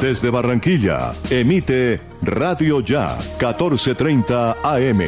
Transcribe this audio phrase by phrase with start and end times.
[0.00, 5.00] Desde Barranquilla, emite Radio Ya 1430 AM.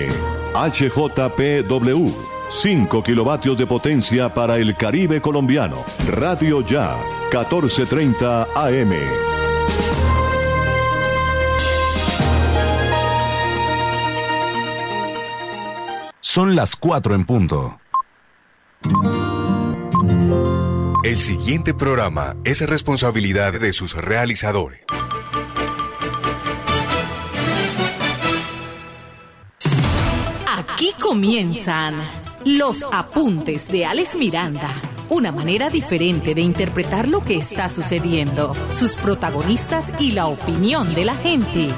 [0.54, 2.12] HJPW.
[2.50, 5.78] 5 kilovatios de potencia para el Caribe colombiano.
[6.10, 6.94] Radio Ya
[7.30, 8.92] 1430 AM.
[16.20, 17.80] Son las 4 en punto.
[21.04, 24.82] El siguiente programa es responsabilidad de sus realizadores.
[30.46, 31.96] Aquí comienzan
[32.44, 34.68] los apuntes de Alex Miranda.
[35.08, 41.04] Una manera diferente de interpretar lo que está sucediendo, sus protagonistas y la opinión de
[41.04, 41.68] la gente.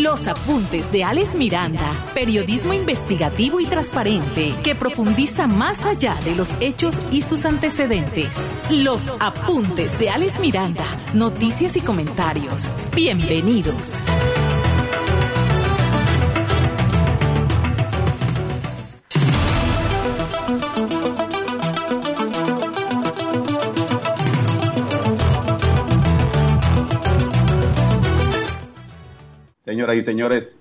[0.00, 6.56] Los apuntes de Alex Miranda, periodismo investigativo y transparente que profundiza más allá de los
[6.58, 8.50] hechos y sus antecedentes.
[8.70, 12.72] Los apuntes de Alex Miranda, noticias y comentarios.
[12.96, 14.02] Bienvenidos.
[29.84, 30.60] Señoras y señores,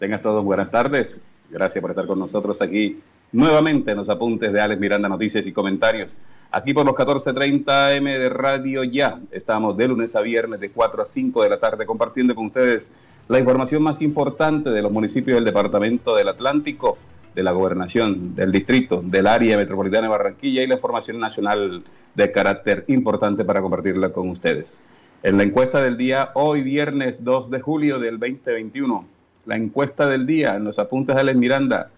[0.00, 1.16] tengan todos buenas tardes.
[1.48, 2.98] Gracias por estar con nosotros aquí
[3.30, 6.20] nuevamente en los apuntes de Alex Miranda, noticias y comentarios.
[6.50, 9.20] Aquí por los 14:30 AM de Radio Ya.
[9.30, 12.90] Estamos de lunes a viernes de 4 a 5 de la tarde compartiendo con ustedes
[13.28, 16.98] la información más importante de los municipios del Departamento del Atlántico,
[17.32, 21.84] de la gobernación, del distrito, del área metropolitana de Barranquilla y la información nacional
[22.16, 24.82] de carácter importante para compartirla con ustedes.
[25.24, 29.06] En la encuesta del día, hoy viernes 2 de julio del 2021,
[29.46, 31.90] la encuesta del día en los apuntes de Alex Miranda,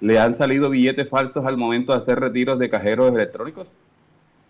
[0.00, 3.70] ¿le han salido billetes falsos al momento de hacer retiros de cajeros electrónicos?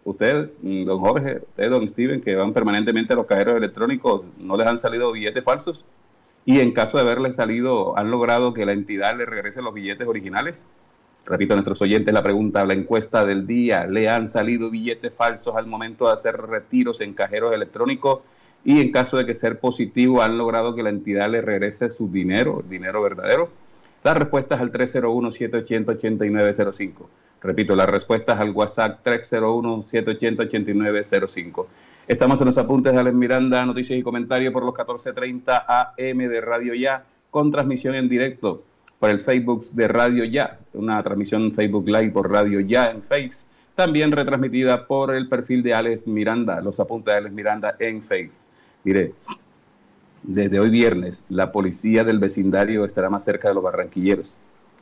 [0.04, 4.68] Usted, don Jorge, usted, don Steven, que van permanentemente a los cajeros electrónicos, ¿no les
[4.68, 5.84] han salido billetes falsos?
[6.44, 10.06] Y en caso de haberles salido, ¿han logrado que la entidad le regrese los billetes
[10.06, 10.68] originales?
[11.26, 15.54] Repito a nuestros oyentes la pregunta, la encuesta del día, ¿le han salido billetes falsos
[15.54, 18.20] al momento de hacer retiros en cajeros electrónicos?
[18.64, 22.08] Y en caso de que ser positivo, ¿han logrado que la entidad le regrese su
[22.08, 23.48] dinero, dinero verdadero?
[24.02, 26.92] La respuesta es al 301-780-8905.
[27.42, 31.66] Repito, la respuesta es al WhatsApp 301-780-8905.
[32.08, 36.40] Estamos en los apuntes de Alex Miranda, noticias y comentarios por los 14.30 AM de
[36.40, 38.64] Radio Ya, con transmisión en directo
[39.00, 43.48] por el Facebook de Radio Ya, una transmisión Facebook Live por Radio Ya en Face,
[43.74, 48.50] también retransmitida por el perfil de Alex Miranda, los apuntes de Alex Miranda en Face.
[48.84, 49.14] Mire,
[50.22, 54.36] desde hoy viernes, la policía del vecindario estará más cerca de los barranquilleros.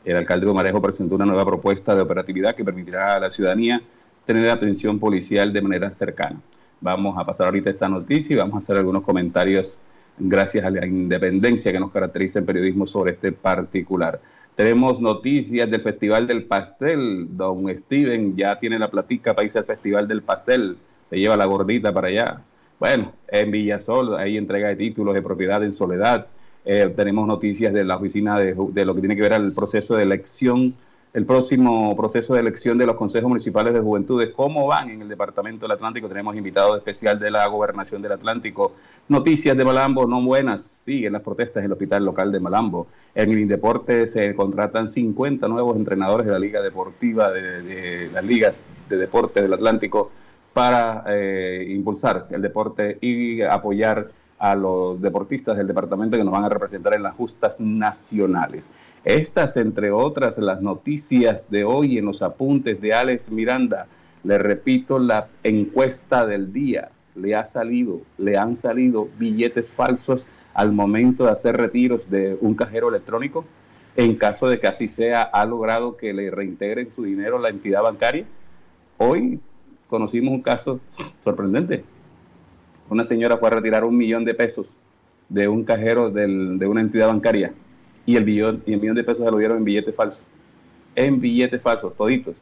[0.04, 3.80] El alcalde de Marejo presentó una nueva propuesta de operatividad que permitirá a la ciudadanía
[4.26, 6.40] tener atención policial de manera cercana.
[6.80, 9.78] Vamos a pasar ahorita esta noticia y vamos a hacer algunos comentarios
[10.18, 14.20] gracias a la independencia que nos caracteriza en periodismo sobre este particular.
[14.54, 17.28] Tenemos noticias del Festival del Pastel.
[17.36, 20.76] Don Steven ya tiene la platica para irse al Festival del Pastel.
[21.10, 22.42] Le lleva la gordita para allá.
[22.80, 26.26] Bueno, en Villasol hay entrega de títulos de propiedad en soledad.
[26.64, 29.96] Eh, tenemos noticias de la oficina de, de lo que tiene que ver al proceso
[29.96, 30.74] de elección
[31.18, 35.08] el próximo proceso de elección de los consejos municipales de juventudes, cómo van en el
[35.08, 36.06] Departamento del Atlántico.
[36.06, 38.74] Tenemos invitado especial de la Gobernación del Atlántico.
[39.08, 42.86] Noticias de Malambo no buenas, siguen las protestas en el hospital local de Malambo.
[43.16, 48.64] En el Indeporte se contratan 50 nuevos entrenadores de la Liga Deportiva, de, las ligas
[48.88, 50.12] de deporte del Atlántico,
[50.52, 54.08] para eh, impulsar el deporte y apoyar
[54.38, 58.70] a los deportistas del departamento que nos van a representar en las justas nacionales.
[59.04, 63.86] Estas, entre otras, las noticias de hoy en los apuntes de Alex Miranda.
[64.24, 70.72] Le repito, la encuesta del día le ha salido, le han salido billetes falsos al
[70.72, 73.44] momento de hacer retiros de un cajero electrónico.
[73.96, 77.82] En caso de que así sea, ha logrado que le reintegren su dinero la entidad
[77.82, 78.26] bancaria.
[78.98, 79.40] Hoy
[79.88, 80.78] conocimos un caso
[81.20, 81.82] sorprendente
[82.90, 84.72] una señora fue a retirar un millón de pesos
[85.28, 87.52] de un cajero de una entidad bancaria
[88.08, 90.24] y el, y el millón de pesos se lo dieron en billetes falsos.
[90.96, 92.36] En billetes falsos, toditos.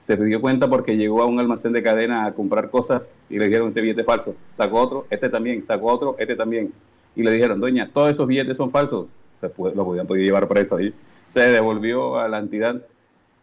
[0.00, 3.48] Se dio cuenta porque llegó a un almacén de cadena a comprar cosas y le
[3.48, 4.34] dieron este billete falso.
[4.54, 6.72] Sacó otro, este también, sacó otro, este también.
[7.14, 9.06] Y le dijeron, doña, todos esos billetes son falsos.
[9.36, 10.92] Se lo podían poder llevar preso ahí.
[11.28, 12.82] Se devolvió a la entidad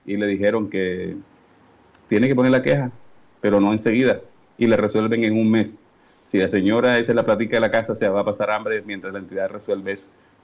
[0.05, 1.15] y le dijeron que
[2.09, 2.91] tiene que poner la queja,
[3.39, 4.19] pero no enseguida.
[4.57, 5.79] Y le resuelven en un mes.
[6.25, 8.81] Si la señora esa es la plática de la casa, se va a pasar hambre
[8.81, 9.93] mientras la entidad resuelve.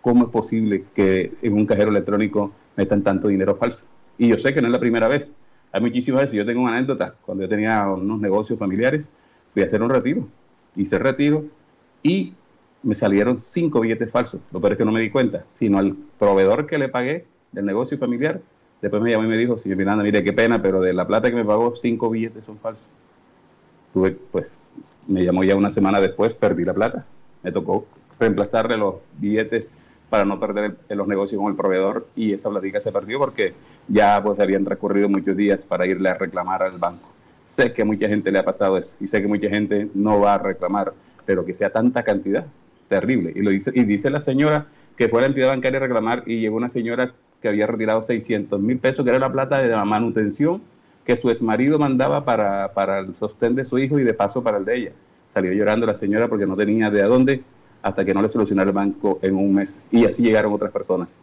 [0.03, 3.87] ¿Cómo es posible que en un cajero electrónico metan tanto dinero falso?
[4.19, 5.33] Y yo sé que no es la primera vez.
[5.71, 6.37] Hay muchísimas veces.
[6.37, 7.15] Yo tengo una anécdota.
[7.25, 9.09] Cuando yo tenía unos negocios familiares,
[9.53, 10.27] fui a hacer un retiro.
[10.75, 11.45] Hice retiro
[12.03, 12.35] y
[12.83, 14.39] me salieron cinco billetes falsos.
[14.51, 17.65] Lo peor es que no me di cuenta, sino al proveedor que le pagué del
[17.65, 18.39] negocio familiar.
[18.83, 21.31] Después me llamó y me dijo, señor Miranda, mire qué pena, pero de la plata
[21.31, 22.87] que me pagó, cinco billetes son falsos.
[23.95, 24.61] Tuve, pues,
[25.07, 27.05] me llamó ya una semana después, perdí la plata.
[27.43, 27.85] Me tocó
[28.19, 29.71] reemplazarle los billetes
[30.09, 33.53] para no perder los negocios con el proveedor y esa platica se perdió porque
[33.87, 37.07] ya pues habían transcurrido muchos días para irle a reclamar al banco.
[37.45, 40.19] Sé que a mucha gente le ha pasado eso y sé que mucha gente no
[40.19, 40.93] va a reclamar,
[41.25, 42.45] pero que sea tanta cantidad,
[42.89, 43.31] terrible.
[43.33, 44.67] Y, lo dice, y dice la señora
[44.97, 48.01] que fue a la entidad bancaria a reclamar y llegó una señora que había retirado
[48.01, 50.61] 600 mil pesos, que era la plata de la manutención
[51.11, 54.59] que su exmarido mandaba para, para el sostén de su hijo y de paso para
[54.59, 54.91] el de ella.
[55.33, 57.43] Salió llorando la señora porque no tenía de dónde
[57.81, 59.83] hasta que no le solucionara el banco en un mes.
[59.91, 61.19] Y así llegaron otras personas.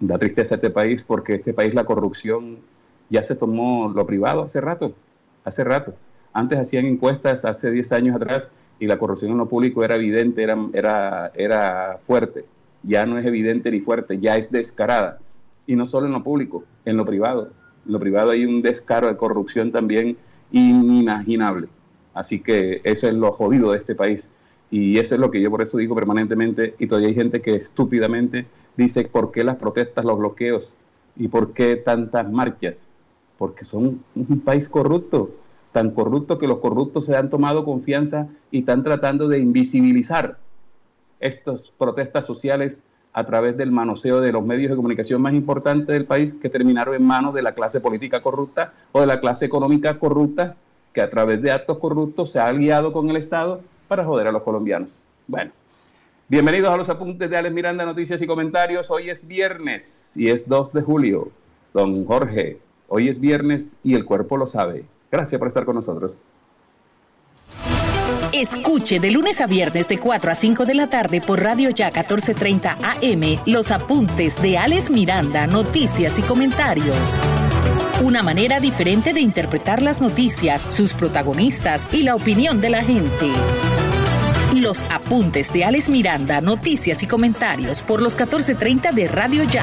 [0.00, 2.58] Da tristeza este país porque este país la corrupción
[3.08, 4.92] ya se tomó lo privado hace rato,
[5.44, 5.94] hace rato.
[6.34, 10.42] Antes hacían encuestas hace 10 años atrás y la corrupción en lo público era evidente,
[10.42, 12.44] era, era, era fuerte.
[12.82, 15.20] Ya no es evidente ni fuerte, ya es descarada.
[15.66, 17.52] Y no solo en lo público, en lo privado.
[17.88, 20.16] Lo privado hay un descaro de corrupción también
[20.52, 21.68] inimaginable.
[22.14, 24.30] Así que eso es lo jodido de este país.
[24.70, 27.54] Y eso es lo que yo por eso digo permanentemente, y todavía hay gente que
[27.54, 28.46] estúpidamente
[28.76, 30.76] dice por qué las protestas, los bloqueos
[31.16, 32.86] y por qué tantas marchas.
[33.38, 35.30] Porque son un país corrupto,
[35.72, 40.38] tan corrupto que los corruptos se han tomado confianza y están tratando de invisibilizar
[41.20, 42.82] estas protestas sociales
[43.12, 46.94] a través del manoseo de los medios de comunicación más importantes del país que terminaron
[46.94, 50.56] en manos de la clase política corrupta o de la clase económica corrupta
[50.92, 54.32] que a través de actos corruptos se ha aliado con el Estado para joder a
[54.32, 54.98] los colombianos.
[55.26, 55.52] Bueno,
[56.28, 58.90] bienvenidos a los apuntes de Alex Miranda, noticias y comentarios.
[58.90, 61.30] Hoy es viernes y es 2 de julio.
[61.74, 62.58] Don Jorge,
[62.88, 64.84] hoy es viernes y el cuerpo lo sabe.
[65.10, 66.20] Gracias por estar con nosotros.
[68.32, 71.86] Escuche de lunes a viernes de 4 a 5 de la tarde por Radio Ya
[71.86, 77.18] 1430 AM los apuntes de Alex Miranda, noticias y comentarios.
[78.02, 83.30] Una manera diferente de interpretar las noticias, sus protagonistas y la opinión de la gente.
[84.54, 89.62] Los apuntes de Alex Miranda, noticias y comentarios por los 1430 de Radio Ya.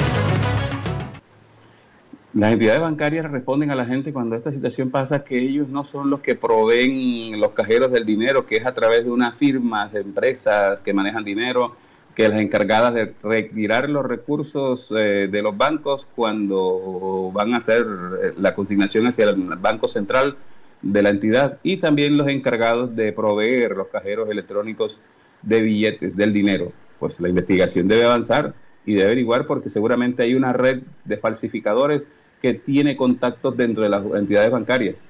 [2.35, 6.09] Las entidades bancarias responden a la gente cuando esta situación pasa que ellos no son
[6.09, 10.01] los que proveen los cajeros del dinero, que es a través de unas firmas, de
[10.01, 11.77] empresas que manejan dinero,
[12.13, 17.85] que las encargadas de retirar los recursos eh, de los bancos cuando van a hacer
[18.21, 20.35] eh, la consignación hacia el Banco Central
[20.81, 25.01] de la entidad y también los encargados de proveer los cajeros electrónicos
[25.41, 26.73] de billetes del dinero.
[26.99, 28.53] Pues la investigación debe avanzar
[28.85, 32.09] y debe averiguar porque seguramente hay una red de falsificadores
[32.45, 35.07] que tiene contactos dentro de las entidades bancarias.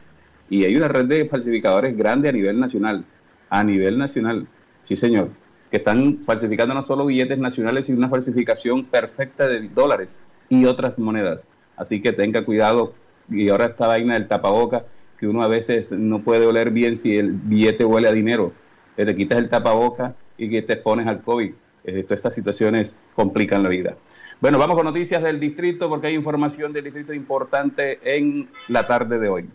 [0.50, 3.04] Y hay una red de falsificadores grande a nivel nacional.
[3.50, 4.48] A nivel nacional.
[4.84, 5.32] Sí, señor.
[5.70, 10.98] Que están falsificando no solo billetes nacionales, sino una falsificación perfecta de dólares y otras
[10.98, 11.46] monedas.
[11.76, 12.94] Así que tenga cuidado.
[13.30, 14.86] Y ahora esta vaina del tapaboca,
[15.20, 18.54] que uno a veces no puede oler bien si el billete huele a dinero.
[18.96, 21.52] Te quitas el tapaboca y que te expones al COVID.
[21.84, 23.98] Todas estas situaciones complican la vida.
[24.42, 29.18] Bueno, vamos con noticias del distrito porque hay información del distrito importante en la tarde
[29.18, 29.50] de hoy.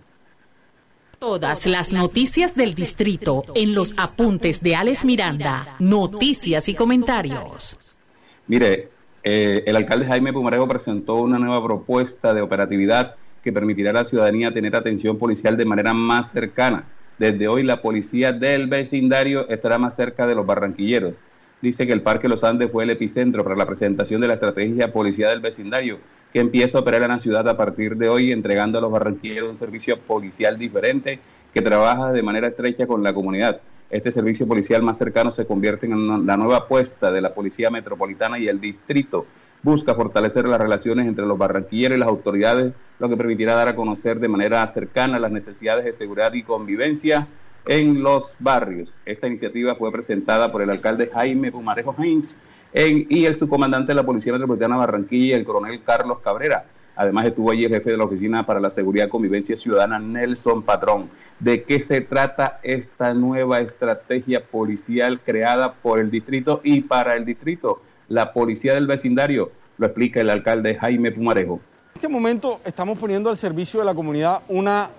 [1.18, 7.98] Todas las noticias del distrito en los apuntes de Alex Miranda, noticias y comentarios.
[8.46, 8.88] Mire,
[9.22, 14.04] eh, el alcalde Jaime Pumarejo presentó una nueva propuesta de operatividad que permitirá a la
[14.06, 16.84] ciudadanía tener atención policial de manera más cercana.
[17.18, 21.18] Desde hoy la policía del vecindario estará más cerca de los barranquilleros
[21.62, 24.92] dice que el Parque Los Andes fue el epicentro para la presentación de la estrategia
[24.92, 25.98] Policía del Vecindario,
[26.32, 29.50] que empieza a operar en la ciudad a partir de hoy, entregando a los barranquilleros
[29.50, 31.18] un servicio policial diferente
[31.52, 33.60] que trabaja de manera estrecha con la comunidad.
[33.90, 38.38] Este servicio policial más cercano se convierte en la nueva apuesta de la Policía Metropolitana
[38.38, 39.26] y el Distrito.
[39.62, 43.74] Busca fortalecer las relaciones entre los barranquilleros y las autoridades, lo que permitirá dar a
[43.74, 47.26] conocer de manera cercana las necesidades de seguridad y convivencia
[47.66, 48.98] en los barrios.
[49.04, 54.04] Esta iniciativa fue presentada por el alcalde Jaime Pumarejo Heinz y el subcomandante de la
[54.04, 56.66] Policía Metropolitana Barranquilla, el coronel Carlos Cabrera.
[56.96, 60.62] Además estuvo allí el jefe de la Oficina para la Seguridad y Convivencia Ciudadana, Nelson
[60.62, 61.08] Patrón.
[61.38, 67.24] ¿De qué se trata esta nueva estrategia policial creada por el distrito y para el
[67.24, 67.80] distrito?
[68.08, 71.60] La Policía del Vecindario, lo explica el alcalde Jaime Pumarejo.
[71.94, 74.90] En este momento estamos poniendo al servicio de la comunidad una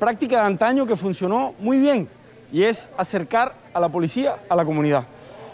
[0.00, 2.08] práctica de antaño que funcionó muy bien
[2.50, 5.04] y es acercar a la policía a la comunidad,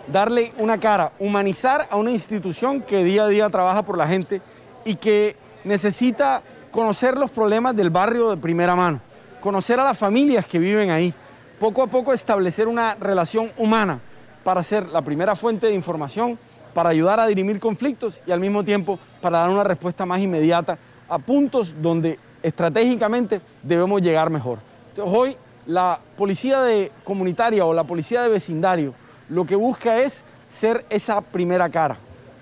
[0.07, 4.41] darle una cara, humanizar a una institución que día a día trabaja por la gente
[4.85, 9.00] y que necesita conocer los problemas del barrio de primera mano,
[9.41, 11.12] conocer a las familias que viven ahí,
[11.59, 13.99] poco a poco establecer una relación humana
[14.45, 16.38] para ser la primera fuente de información,
[16.73, 20.79] para ayudar a dirimir conflictos y al mismo tiempo para dar una respuesta más inmediata
[21.09, 24.59] a puntos donde estratégicamente debemos llegar mejor.
[24.90, 28.95] Entonces, hoy la policía de comunitaria o la policía de vecindario
[29.28, 31.99] lo que busca es ser esa primera cara.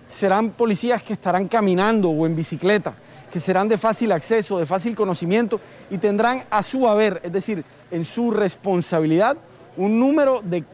[0.08, 2.94] Serán policías que estarán caminando o en bicicleta,
[3.32, 5.60] que serán de fácil acceso, de fácil conocimiento
[5.90, 9.36] y tendrán a su haber, es decir, en su responsabilidad,
[9.76, 10.64] un número de,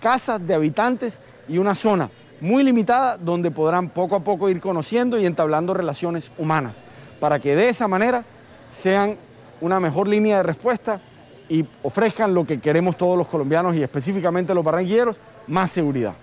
[0.00, 5.18] casas de habitantes y una zona muy limitada donde podrán poco a poco ir conociendo
[5.18, 6.82] y entablando relaciones humanas,
[7.20, 8.24] para que de esa manera
[8.68, 9.16] sean
[9.60, 11.00] una mejor línea de respuesta
[11.48, 16.14] y ofrezcan lo que queremos todos los colombianos y específicamente los barranquilleros, más seguridad.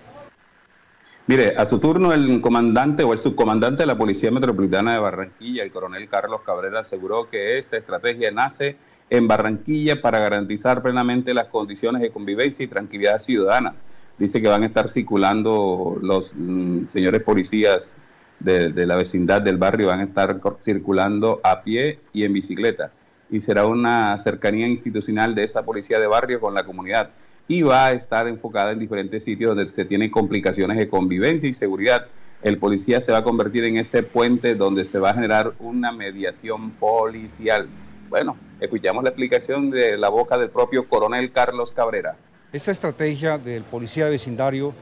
[1.28, 5.64] Mire, a su turno el comandante o el subcomandante de la Policía Metropolitana de Barranquilla,
[5.64, 8.76] el coronel Carlos Cabrera, aseguró que esta estrategia nace
[9.10, 13.74] en Barranquilla para garantizar plenamente las condiciones de convivencia y tranquilidad ciudadana.
[14.16, 17.96] Dice que van a estar circulando los mm, señores policías
[18.40, 22.92] de, la vecindad del barrio, van a estar circulando a pie y en bicicleta.
[23.30, 27.10] Y será una cercanía institucional de esa policía de barrio con la comunidad
[27.48, 31.52] y va a estar enfocada en diferentes sitios donde se tienen complicaciones de convivencia y
[31.52, 32.06] seguridad.
[32.42, 35.92] El policía se va a convertir en ese puente donde se va a generar una
[35.92, 37.68] mediación policial.
[38.08, 42.16] Bueno, escuchamos la explicación de la boca del propio coronel Carlos Cabrera.
[42.52, 44.72] Esta estrategia del policía de vecindario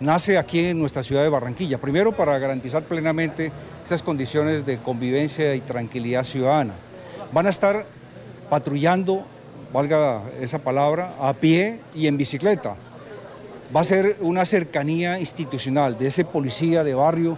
[0.00, 3.52] nace aquí en nuestra ciudad de Barranquilla, primero para garantizar plenamente
[3.84, 6.74] esas condiciones de convivencia y tranquilidad ciudadana.
[7.32, 7.84] Van a estar
[8.50, 9.24] patrullando
[9.74, 12.76] valga esa palabra, a pie y en bicicleta.
[13.74, 17.36] Va a ser una cercanía institucional de ese policía de barrio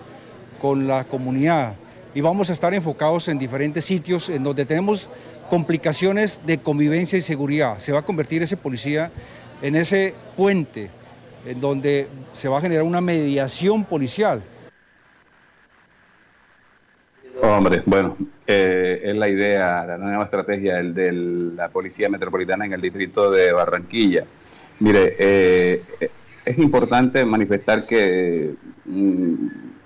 [0.60, 1.76] con la comunidad
[2.14, 5.08] y vamos a estar enfocados en diferentes sitios en donde tenemos
[5.48, 7.78] complicaciones de convivencia y seguridad.
[7.78, 9.10] Se va a convertir ese policía
[9.62, 10.90] en ese puente
[11.46, 14.42] en donde se va a generar una mediación policial
[17.42, 22.80] Hombre, bueno, eh, es la idea, la nueva estrategia de la Policía Metropolitana en el
[22.80, 24.24] distrito de Barranquilla.
[24.80, 25.78] Mire, eh,
[26.44, 28.54] es importante manifestar que
[28.86, 29.34] mm,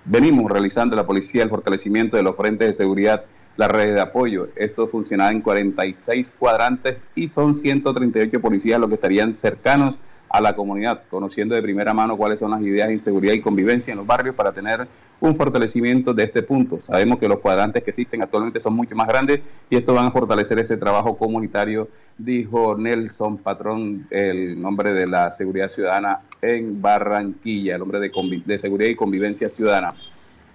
[0.05, 3.25] venimos realizando la policía el fortalecimiento de los frentes de seguridad,
[3.57, 4.49] la red de apoyo.
[4.57, 10.55] Esto funcionará en 46 cuadrantes y son 138 policías los que estarían cercanos a la
[10.55, 14.07] comunidad, conociendo de primera mano cuáles son las ideas de inseguridad y convivencia en los
[14.07, 14.87] barrios para tener
[15.19, 16.81] un fortalecimiento de este punto.
[16.81, 20.11] Sabemos que los cuadrantes que existen actualmente son mucho más grandes y esto van a
[20.13, 27.75] fortalecer ese trabajo comunitario, dijo Nelson Patrón, el nombre de la seguridad ciudadana en Barranquilla,
[27.75, 28.13] el hombre de,
[28.47, 29.95] de seguridad y convivencia ciudadana.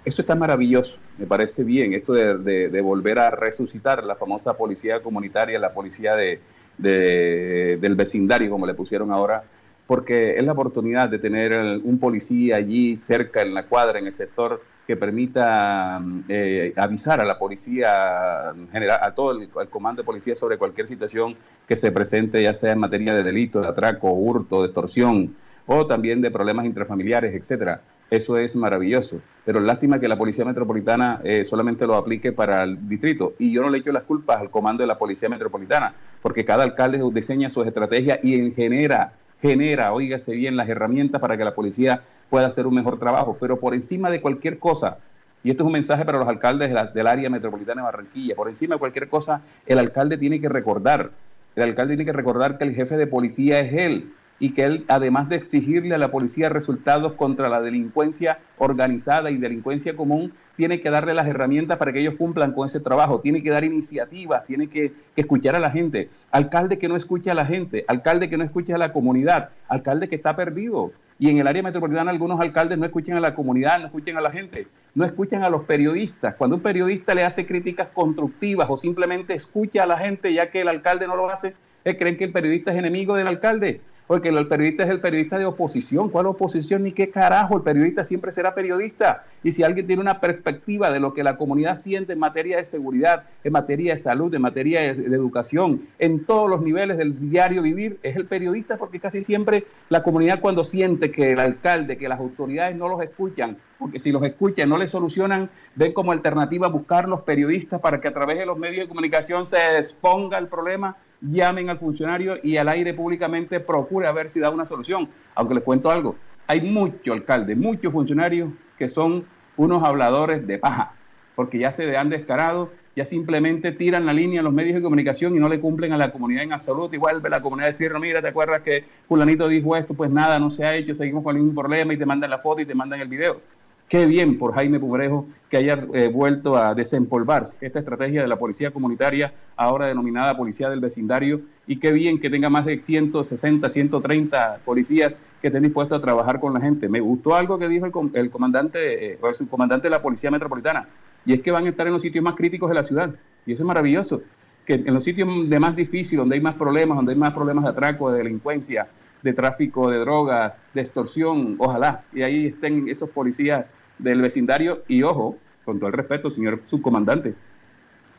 [0.06, 5.58] Eso está maravilloso, me parece bien, esto de, volver a resucitar la famosa policía comunitaria,
[5.58, 6.40] la policía de,
[6.78, 9.44] del vecindario, como le pusieron ahora
[9.88, 14.12] porque es la oportunidad de tener un policía allí cerca en la cuadra, en el
[14.12, 20.36] sector, que permita eh, avisar a la policía general, a todo el, comando de policía
[20.36, 21.36] sobre cualquier situación
[21.68, 25.36] que se presente, ya sea en materia de delito, de atraco, hurto, de extorsión
[25.66, 27.82] o también de problemas intrafamiliares, etcétera.
[28.10, 29.20] Eso es maravilloso.
[29.46, 33.34] Pero lástima que la Policía Metropolitana eh, solamente lo aplique para el distrito.
[33.40, 36.64] Y yo no le echo las culpas al comando de la Policía Metropolitana, porque cada
[36.64, 42.02] alcalde diseña sus estrategias y genera genera, oígase bien, las herramientas para que la policía
[42.30, 43.38] pueda hacer un mejor trabajo.
[43.40, 44.98] Pero por encima de cualquier cosa,
[45.44, 48.76] y esto es un mensaje para los alcaldes del área metropolitana de Barranquilla, por encima
[48.76, 51.12] de cualquier cosa, el alcalde tiene que recordar,
[51.56, 54.86] el alcalde tiene que recordar que el jefe de policía es él, y que él,
[54.88, 60.82] además de exigirle a la policía resultados contra la delincuencia organizada y delincuencia común, tiene
[60.82, 64.46] que darle las herramientas para que ellos cumplan con ese trabajo, tiene que dar iniciativas,
[64.46, 66.10] tiene que, escuchar a la gente.
[66.32, 70.10] Alcalde que no escucha a la gente, alcalde que no escucha a la comunidad, alcalde
[70.10, 70.92] que está perdido.
[71.18, 74.22] Y en el área metropolitana algunos alcaldes no escuchan a la comunidad, no escuchan a
[74.22, 76.36] la gente, no escuchan a los periodistas.
[76.36, 80.62] Cuando un periodista le hace críticas constructivas o simplemente escucha a la gente ya que
[80.62, 84.48] el alcalde no lo hace, creen que el periodista es enemigo del alcalde porque el
[84.48, 86.10] periodista es el periodista de oposición.
[86.10, 87.58] ¿Cuál oposición ni qué carajo?
[87.58, 89.24] El periodista siempre será periodista.
[89.44, 92.66] Y si alguien tiene una perspectiva de lo que la comunidad siente en materia de
[92.66, 97.62] seguridad, en materia de salud, en materia de, educación, en todos los niveles del diario
[97.62, 102.08] vivir, es el periodista porque casi siempre la comunidad cuando siente que el alcalde, que
[102.08, 106.68] las autoridades no los escuchan, porque si los escuchan no les solucionan, ven como alternativa
[106.68, 110.48] buscar los periodistas para que a través de los medios de comunicación se exponga el
[110.48, 110.96] problema
[111.28, 115.10] llamen al funcionario y al aire públicamente procure a ver si da una solución.
[115.34, 116.16] Aunque les cuento algo,
[116.48, 119.26] hay muchos alcaldes, muchos funcionarios que son
[119.58, 120.94] unos habladores de paja,
[121.36, 125.36] porque ya se han descarado ya simplemente tiran la línea a los medios de comunicación
[125.36, 126.98] y no le cumplen a la comunidad en absoluto.
[126.98, 129.94] Vuelve la comunidad decir, mira, ¿te acuerdas que fulanito dijo esto?
[129.94, 132.40] Pues nada, no se ha hecho, seguimos con el mismo problema y te mandan la
[132.40, 133.42] foto y te mandan el video.
[133.88, 138.38] Qué bien por Jaime Pubrejo que haya eh, vuelto a desempolvar esta estrategia de la
[138.38, 143.70] policía comunitaria, ahora denominada policía del vecindario, y qué bien que tenga más de 160,
[143.70, 146.90] 130 policías que estén dispuestos a trabajar con la gente.
[146.90, 150.88] Me gustó algo que dijo el, comandante, eh, el comandante de la Policía Metropolitana,
[151.24, 153.14] y es que van a estar en los sitios más críticos de la ciudad,
[153.46, 154.24] y eso es maravilloso,
[154.66, 157.64] que en los sitios de más difícil, donde hay más problemas, donde hay más problemas
[157.66, 158.88] de atraco, de delincuencia,
[159.26, 163.66] de tráfico de drogas, de extorsión, ojalá, y ahí estén esos policías
[163.98, 167.34] del vecindario, y ojo, con todo el respeto, señor subcomandante,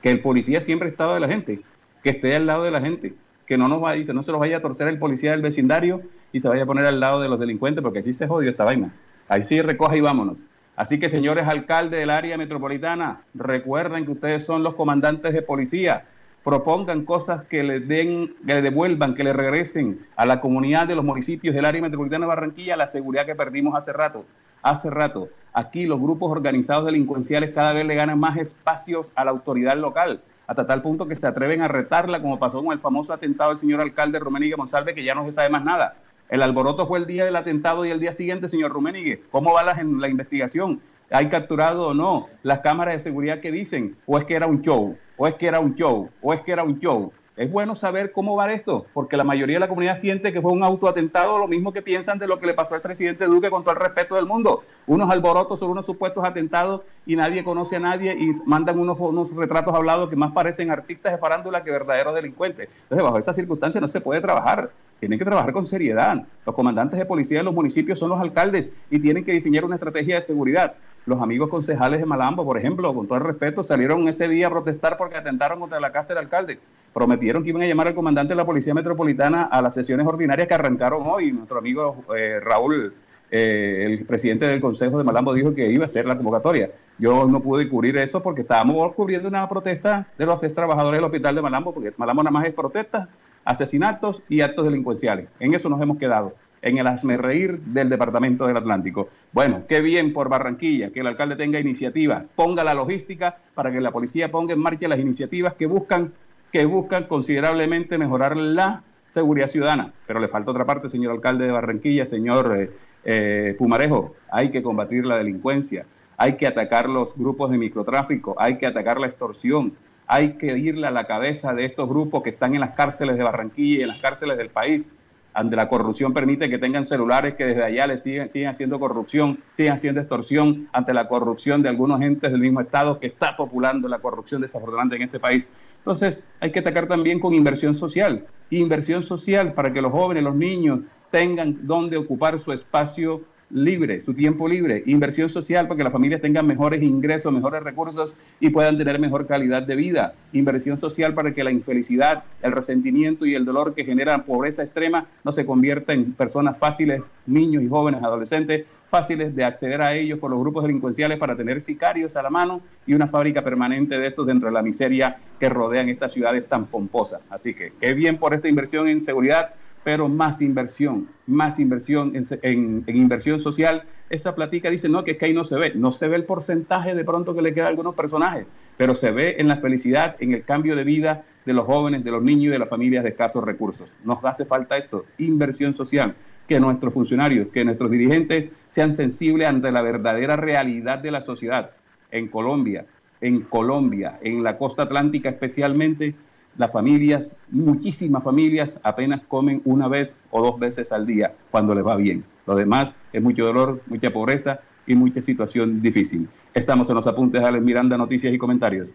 [0.02, 1.62] que el policía siempre está de la gente,
[2.02, 3.14] que esté al lado de la gente,
[3.46, 6.02] que no nos vaya, que no se los vaya a torcer el policía del vecindario
[6.32, 8.64] y se vaya a poner al lado de los delincuentes, porque así se jodió esta
[8.64, 8.92] vaina.
[9.28, 10.42] Ahí sí recoja y vámonos.
[10.74, 16.04] Así que, señores alcaldes del área metropolitana, recuerden que ustedes son los comandantes de policía
[16.46, 20.94] propongan cosas que le den, que le devuelvan, que le regresen a la comunidad de
[20.94, 24.24] los municipios del área metropolitana de Barranquilla la seguridad que perdimos hace rato.
[24.62, 29.32] Hace rato, aquí los grupos organizados delincuenciales cada vez le ganan más espacios a la
[29.32, 33.12] autoridad local, hasta tal punto que se atreven a retarla, como pasó con el famoso
[33.12, 35.96] atentado del señor alcalde Rumenigue Monsalve, que ya no se sabe más nada.
[36.28, 39.20] El alboroto fue el día del atentado y el día siguiente, señor Rumenigue.
[39.32, 40.80] ¿Cómo va la, la investigación?
[41.10, 42.28] ¿Hay capturado o no?
[42.42, 45.46] Las cámaras de seguridad que dicen, o es que era un show o es que
[45.46, 47.12] era un show, o es que era un show.
[47.36, 50.52] Es bueno saber cómo va esto, porque la mayoría de la comunidad siente que fue
[50.52, 53.62] un autoatentado, lo mismo que piensan de lo que le pasó al presidente Duque con
[53.62, 54.62] todo el respeto del mundo.
[54.86, 59.34] Unos alborotos sobre unos supuestos atentados y nadie conoce a nadie y mandan unos, unos
[59.34, 62.70] retratos hablados que más parecen artistas de farándula que verdaderos delincuentes.
[62.84, 64.70] Entonces, bajo esas circunstancias no se puede trabajar.
[64.98, 66.24] Tienen que trabajar con seriedad.
[66.46, 69.74] Los comandantes de policía de los municipios son los alcaldes y tienen que diseñar una
[69.74, 70.74] estrategia de seguridad
[71.06, 74.50] los amigos concejales de Malambo, por ejemplo, con todo el respeto, salieron ese día a
[74.50, 76.58] protestar porque atentaron contra la casa del alcalde.
[76.92, 80.48] Prometieron que iban a llamar al comandante de la Policía Metropolitana a las sesiones ordinarias
[80.48, 81.30] que arrancaron hoy.
[81.30, 82.92] Nuestro amigo eh, Raúl,
[83.30, 86.70] eh, el presidente del Consejo de Malambo, dijo que iba a hacer la convocatoria.
[86.98, 91.36] Yo no pude cubrir eso porque estábamos cubriendo una protesta de los trabajadores del hospital
[91.36, 93.06] de Malambo, porque Malambo nada más es protestas,
[93.44, 95.28] asesinatos y actos delincuenciales.
[95.38, 96.34] En eso nos hemos quedado
[96.66, 99.08] en el reír del Departamento del Atlántico.
[99.32, 103.80] Bueno, qué bien por Barranquilla, que el alcalde tenga iniciativa, ponga la logística para que
[103.80, 106.12] la policía ponga en marcha las iniciativas que buscan,
[106.50, 109.92] que buscan considerablemente mejorar la seguridad ciudadana.
[110.06, 112.70] Pero le falta otra parte, señor alcalde de Barranquilla, señor eh,
[113.04, 118.58] eh, Pumarejo, hay que combatir la delincuencia, hay que atacar los grupos de microtráfico, hay
[118.58, 119.74] que atacar la extorsión,
[120.08, 123.24] hay que irle a la cabeza de estos grupos que están en las cárceles de
[123.24, 124.92] Barranquilla y en las cárceles del país
[125.36, 129.38] ante la corrupción permite que tengan celulares que desde allá le siguen, siguen haciendo corrupción,
[129.52, 133.86] siguen haciendo extorsión ante la corrupción de algunos entes del mismo Estado que está populando
[133.86, 135.52] la corrupción desafortunadamente en este país.
[135.76, 140.34] Entonces hay que atacar también con inversión social, inversión social para que los jóvenes, los
[140.34, 145.92] niños tengan donde ocupar su espacio libre, su tiempo libre, inversión social para que las
[145.92, 151.14] familias tengan mejores ingresos, mejores recursos y puedan tener mejor calidad de vida, inversión social
[151.14, 155.46] para que la infelicidad, el resentimiento y el dolor que genera pobreza extrema no se
[155.46, 160.40] convierta en personas fáciles, niños y jóvenes, adolescentes, fáciles de acceder a ellos por los
[160.40, 164.48] grupos delincuenciales para tener sicarios a la mano y una fábrica permanente de estos dentro
[164.48, 167.20] de la miseria que rodean estas ciudades tan pomposas.
[167.30, 169.54] Así que qué bien por esta inversión en seguridad
[169.86, 173.84] pero más inversión, más inversión en, inversión social.
[174.10, 176.24] Esa platica dice, no, que es que ahí no se ve, no se ve el
[176.24, 178.46] porcentaje de pronto que le queda a algunos personajes,
[178.76, 182.10] pero se ve en la felicidad, en el cambio de vida de los jóvenes, de
[182.10, 183.88] los niños y de las familias de escasos recursos.
[184.02, 186.16] Nos hace falta esto, inversión social,
[186.48, 191.70] que nuestros funcionarios, que nuestros dirigentes sean sensibles ante la verdadera realidad de la sociedad.
[192.10, 192.86] En Colombia,
[193.20, 196.16] en Colombia, en la costa atlántica especialmente,
[196.58, 201.86] las familias, muchísimas familias, apenas comen una vez o dos veces al día cuando les
[201.86, 202.24] va bien.
[202.46, 206.28] Lo demás es mucho dolor, mucha pobreza y mucha situación difícil.
[206.54, 208.94] Estamos en los apuntes de Alex Miranda, noticias y comentarios.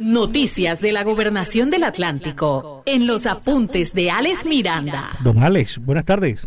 [0.00, 5.10] Noticias de la Gobernación del Atlántico en los apuntes de Alex Miranda.
[5.22, 6.46] Don Alex, buenas tardes.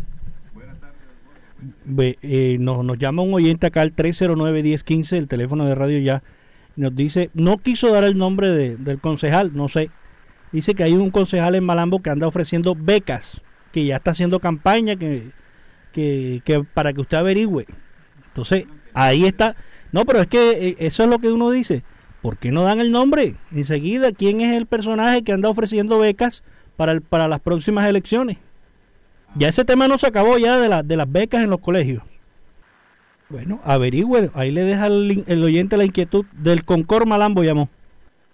[1.96, 6.24] Eh, nos, nos, llama un oyente acá al 309-1015, el teléfono de radio ya.
[6.74, 9.88] Nos dice, no quiso dar el nombre del concejal, no sé.
[10.50, 13.40] Dice que hay un concejal en Malambo que anda ofreciendo becas,
[13.70, 15.30] que ya está haciendo campaña que,
[15.92, 17.66] que, que para que usted averigüe.
[18.26, 19.54] Entonces, ahí está.
[19.92, 21.84] No, pero es que eh, eso es lo que uno dice
[22.24, 24.10] ¿por qué no dan el nombre enseguida?
[24.10, 26.42] ¿Quién es el personaje que anda ofreciendo becas
[26.74, 28.38] para, para las próximas elecciones?
[29.34, 32.02] Ya ese tema no se acabó ya de, de las becas en los colegios.
[33.28, 37.68] Bueno, averigüe, ahí le deja el, oyente la inquietud del Concor Malambo llamó.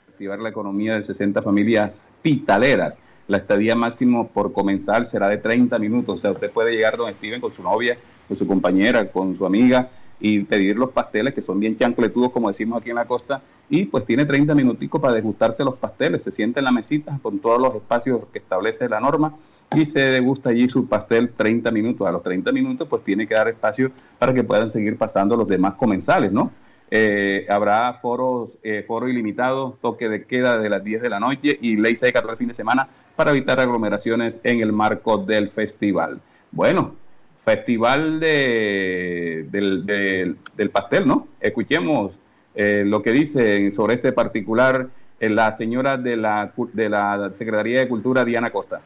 [0.08, 3.00] Activar la economía de 60 familias pitaleras.
[3.26, 6.18] La estadía máximo por comenzar será de 30 minutos.
[6.18, 7.98] O sea, usted puede llegar donde Steven con su novia,
[8.28, 9.90] con su compañera, con su amiga
[10.20, 13.86] y pedir los pasteles que son bien chancletudos como decimos aquí en la costa y
[13.86, 17.60] pues tiene 30 minuticos para degustarse los pasteles, se siente en la mesita con todos
[17.60, 19.34] los espacios que establece la norma
[19.74, 22.06] y se degusta allí su pastel 30 minutos.
[22.06, 25.46] A los 30 minutos pues tiene que dar espacio para que puedan seguir pasando los
[25.46, 26.50] demás comensales, ¿no?
[26.90, 31.56] Eh, habrá foros, eh, foro ilimitado, toque de queda de las 10 de la noche
[31.60, 35.50] y ley seca todo el fin de semana para evitar aglomeraciones en el marco del
[35.50, 36.20] festival.
[36.50, 36.96] Bueno,
[37.44, 41.28] festival de, del, pastel, ¿no?
[41.40, 42.12] Escuchemos
[42.54, 44.88] eh, lo que dice sobre este particular
[45.20, 48.80] eh, la señora de la, de la Secretaría de Cultura, Diana Costa.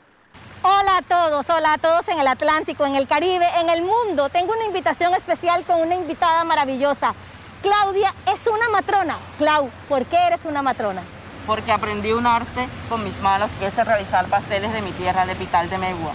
[0.62, 4.28] Hola a todos, hola a todos en el Atlántico, en el Caribe, en el mundo.
[4.30, 7.14] Tengo una invitación especial con una invitada maravillosa.
[7.62, 9.16] Claudia es una matrona.
[9.38, 11.02] Clau, ¿por qué eres una matrona?
[11.46, 15.34] Porque aprendí un arte con mis manos que es realizar pasteles de mi tierra de
[15.34, 16.12] Pital de Megua.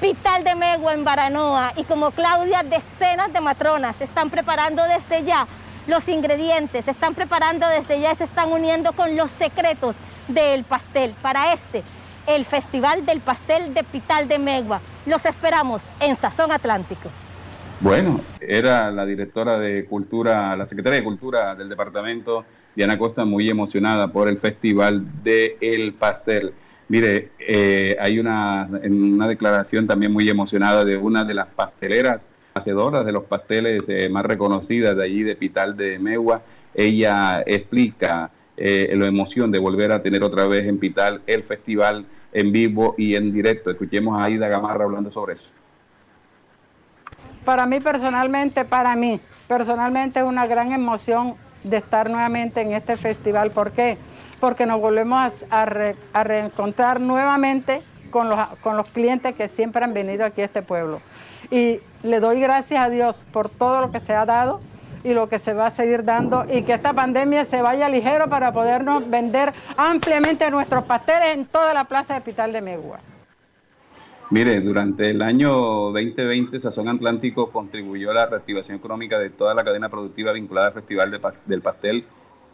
[0.00, 5.48] Pital de Megua en Baranoa y como Claudia, decenas de matronas están preparando desde ya
[5.88, 9.96] los ingredientes, se están preparando desde ya y se están uniendo con los secretos
[10.28, 11.82] del pastel para este,
[12.28, 14.80] el Festival del Pastel de Pital de Megua.
[15.04, 17.08] Los esperamos en Sazón Atlántico.
[17.80, 22.44] Bueno, era la directora de Cultura, la secretaria de Cultura del departamento,
[22.76, 26.54] Diana Costa, muy emocionada por el Festival del El Pastel.
[26.88, 33.04] Mire, eh, hay una, una declaración también muy emocionada de una de las pasteleras hacedoras
[33.06, 36.42] de los pasteles eh, más reconocidas de allí de Pital de Megua.
[36.74, 42.04] Ella explica eh, la emoción de volver a tener otra vez en Pital el festival
[42.32, 43.70] en vivo y en directo.
[43.70, 45.50] Escuchemos a Aida Gamarra hablando sobre eso.
[47.44, 52.96] Para mí personalmente, para mí personalmente es una gran emoción de estar nuevamente en este
[52.96, 53.50] festival.
[53.50, 53.96] ¿Por qué?
[54.66, 60.62] Nos volvemos a, reencontrar nuevamente con los, clientes que siempre han venido aquí a este
[60.62, 61.00] pueblo.
[61.50, 64.60] Y le doy gracias a Dios por todo lo que se ha dado
[65.04, 68.28] y lo que se va a seguir dando y que esta pandemia se vaya ligero
[68.28, 72.98] para podernos vender ampliamente nuestros pasteles en toda la plaza de Hospital de Megua.
[74.30, 79.64] Mire, durante el año 2020 Sazón Atlántico contribuyó a la reactivación económica de toda la
[79.64, 82.04] cadena productiva vinculada al Festival del Pastel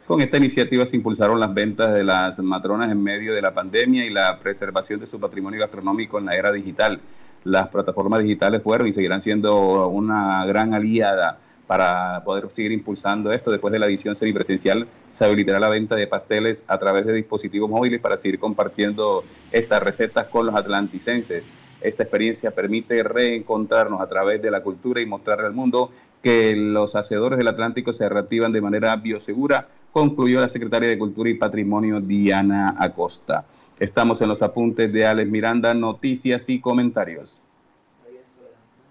[0.07, 4.05] con esta iniciativa se impulsaron las ventas de las matronas en medio de la pandemia
[4.05, 7.01] y la preservación de su patrimonio gastronómico en la era digital.
[7.45, 13.51] Las plataformas digitales fueron y seguirán siendo una gran aliada para poder seguir impulsando esto.
[13.51, 17.71] Después de la edición semipresencial, se habilitará la venta de pasteles a través de dispositivos
[17.71, 21.49] móviles para seguir compartiendo estas recetas con los atlanticenses.
[21.81, 25.91] Esta experiencia permite reencontrarnos a través de la cultura y mostrarle al mundo
[26.23, 31.31] que los hacedores del Atlántico se reactivan de manera biosegura, concluyó la secretaria de Cultura
[31.31, 33.47] y Patrimonio Diana Acosta.
[33.79, 37.41] Estamos en los apuntes de Alex Miranda, noticias y comentarios.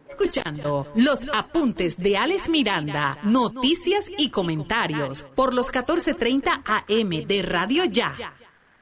[0.07, 7.83] Escuchando los apuntes de Alex Miranda, noticias y comentarios por los 14:30 AM de Radio
[7.83, 8.13] Ya.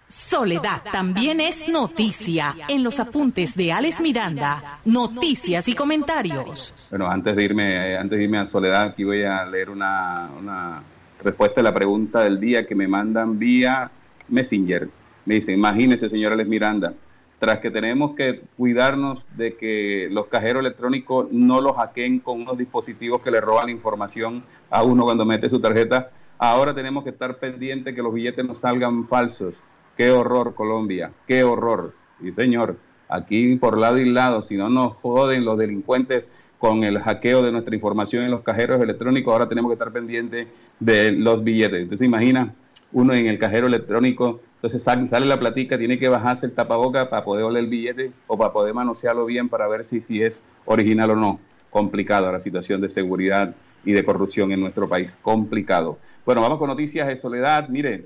[0.08, 6.72] Soledad también es noticia en los apuntes de Alex Miranda, noticias y comentarios.
[6.92, 10.84] Bueno, antes de irme, antes de irme a Soledad, aquí voy a leer una,
[11.24, 13.92] respuesta a la pregunta del día que me mandan vía
[14.28, 14.90] Messenger.
[15.26, 16.94] Me dice, imagínese, señor Alex Miranda,
[17.38, 22.58] tras que tenemos que cuidarnos de que los cajeros electrónicos no los hackeen con unos
[22.58, 26.12] dispositivos que le roban la información a uno cuando mete su tarjeta,
[26.44, 29.54] Ahora tenemos que estar pendientes que los billetes no salgan falsos.
[29.96, 31.94] Qué horror, Colombia, qué horror.
[32.20, 32.78] Y señor,
[33.10, 37.52] aquí por lado y lado, si no nos joden los delincuentes con el hackeo de
[37.52, 40.48] nuestra información en los cajeros electrónicos, ahora tenemos que estar pendientes
[40.80, 41.82] de los billetes.
[41.82, 42.54] Entonces, imagina
[42.94, 47.26] uno en el cajero electrónico, entonces sale, la platica, tiene que bajarse el tapaboca para
[47.26, 51.10] poder oler el billete o para poder manosearlo bien para ver si, si es original
[51.10, 51.40] o no.
[51.72, 55.18] Complicado la situación de seguridad y de corrupción en nuestro país.
[55.20, 55.98] Complicado.
[56.28, 57.70] Bueno, vamos con noticias de soledad.
[57.70, 58.06] Mire,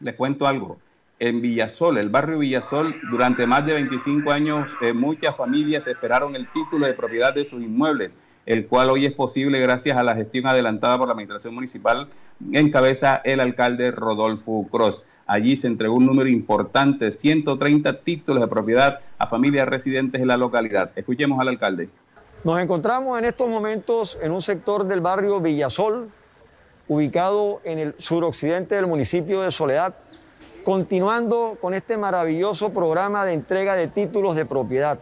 [0.00, 0.78] les cuento algo
[1.20, 6.50] en Villasol, el barrio Villasol, durante más de 25 años eh, muchas familias esperaron el
[6.50, 10.46] título de propiedad de sus inmuebles, el cual hoy es posible gracias a la gestión
[10.46, 12.08] adelantada por la Administración Municipal
[12.52, 15.04] en cabeza el alcalde Rodolfo Cross.
[15.26, 20.38] Allí se entregó un número importante, 130 títulos de propiedad a familias residentes en la
[20.38, 20.90] localidad.
[20.96, 21.90] Escuchemos al alcalde.
[22.44, 26.08] Nos encontramos en estos momentos en un sector del barrio Villasol,
[26.88, 29.94] ubicado en el suroccidente del municipio de Soledad,
[30.64, 34.98] continuando con este maravilloso programa de entrega de títulos de propiedad.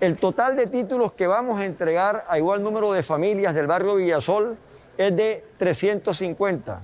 [0.00, 3.96] El total de títulos que vamos a entregar a igual número de familias del barrio
[3.96, 4.56] Villasol
[4.98, 6.82] es de 350.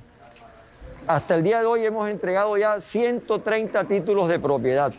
[1.06, 4.92] Hasta el día de hoy hemos entregado ya 130 títulos de propiedad.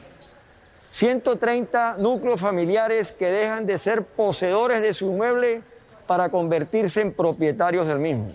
[0.92, 5.64] 130 núcleos familiares que dejan de ser poseedores de su inmueble
[6.06, 8.28] para convertirse en propietarios del mismo.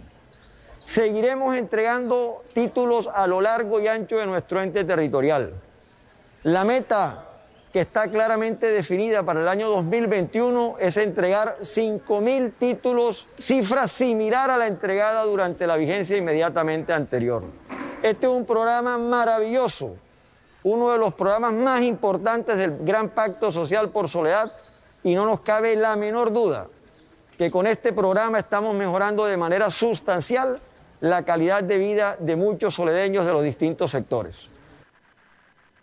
[0.89, 5.53] Seguiremos entregando títulos a lo largo y ancho de nuestro ente territorial.
[6.45, 7.27] La meta
[7.71, 14.57] que está claramente definida para el año 2021 es entregar 5.000 títulos, cifra similar a
[14.57, 17.45] la entregada durante la vigencia inmediatamente anterior.
[18.03, 19.95] Este es un programa maravilloso,
[20.63, 24.51] uno de los programas más importantes del Gran Pacto Social por Soledad
[25.03, 26.67] y no nos cabe la menor duda
[27.37, 30.63] que con este programa estamos mejorando de manera sustancial
[31.01, 34.49] la calidad de vida de muchos soledeños de los distintos sectores.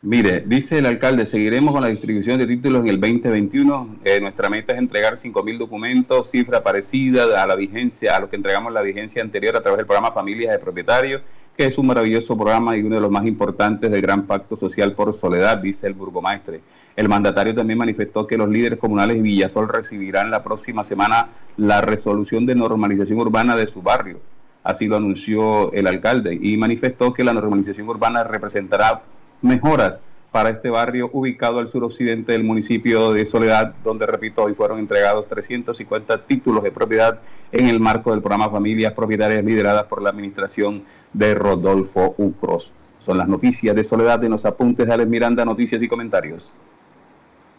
[0.02, 3.96] Mire, dice el alcalde, seguiremos con la distribución de títulos en el 2021.
[4.04, 8.36] Eh, nuestra meta es entregar 5.000 documentos, cifra parecida a la vigencia, a lo que
[8.36, 11.24] entregamos la vigencia anterior a través del programa Familias de Propietarios,
[11.58, 14.94] que es un maravilloso programa y uno de los más importantes del Gran Pacto Social
[14.94, 16.62] por Soledad, dice el burgomaestre.
[16.96, 21.82] El mandatario también manifestó que los líderes comunales de Villasol recibirán la próxima semana la
[21.82, 24.20] resolución de normalización urbana de su barrio
[24.66, 29.04] así lo anunció el alcalde, y manifestó que la normalización urbana representará
[29.42, 30.02] mejoras
[30.32, 35.30] para este barrio ubicado al suroccidente del municipio de Soledad, donde, repito, hoy fueron entregados
[35.30, 37.20] 350 títulos de propiedad
[37.54, 42.74] en el marco del programa Familias Propietarias lideradas por la administración de Rodolfo Ucros.
[43.00, 46.54] Son las noticias de Soledad en los apuntes de Alex Miranda, noticias y comentarios.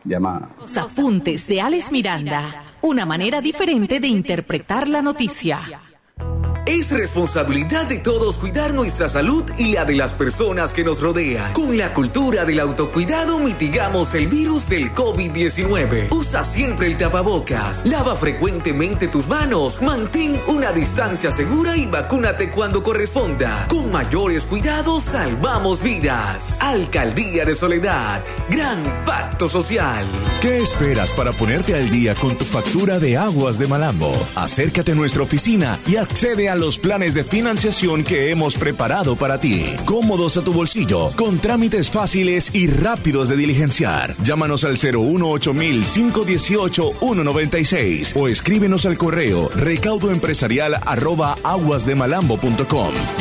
[0.04, 0.50] Llama.
[0.60, 5.60] Los apuntes de Alex Miranda, una manera diferente de interpretar la noticia.
[6.66, 11.52] Es responsabilidad de todos cuidar nuestra salud y la de las personas que nos rodean.
[11.52, 16.08] Con la cultura del autocuidado mitigamos el virus del COVID-19.
[16.10, 22.82] Usa siempre el tapabocas, lava frecuentemente tus manos, mantén una distancia segura y vacúnate cuando
[22.82, 23.68] corresponda.
[23.68, 26.60] Con mayores cuidados salvamos vidas.
[26.60, 30.04] Alcaldía de Soledad, Gran Pacto Social.
[30.42, 34.12] ¿Qué esperas para ponerte al día con tu factura de aguas de Malambo?
[34.34, 39.38] Acércate a nuestra oficina y accede a los planes de financiación que hemos preparado para
[39.38, 39.64] ti.
[39.84, 44.14] Cómodos a tu bolsillo, con trámites fáciles y rápidos de diligenciar.
[44.22, 50.80] Llámanos al 018 518 196 o escríbenos al correo recaudoempresarial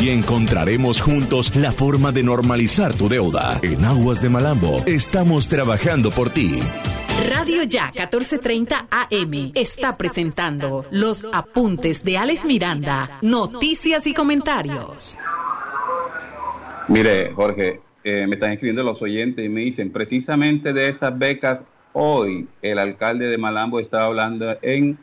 [0.01, 3.59] y encontraremos juntos la forma de normalizar tu deuda.
[3.61, 6.59] En Aguas de Malambo estamos trabajando por ti.
[7.29, 15.17] Radio Ya 1430 AM está presentando los apuntes de Alex Miranda, noticias y comentarios.
[16.87, 21.65] Mire, Jorge, eh, me están escribiendo los oyentes y me dicen, precisamente de esas becas,
[21.93, 24.99] hoy el alcalde de Malambo estaba hablando en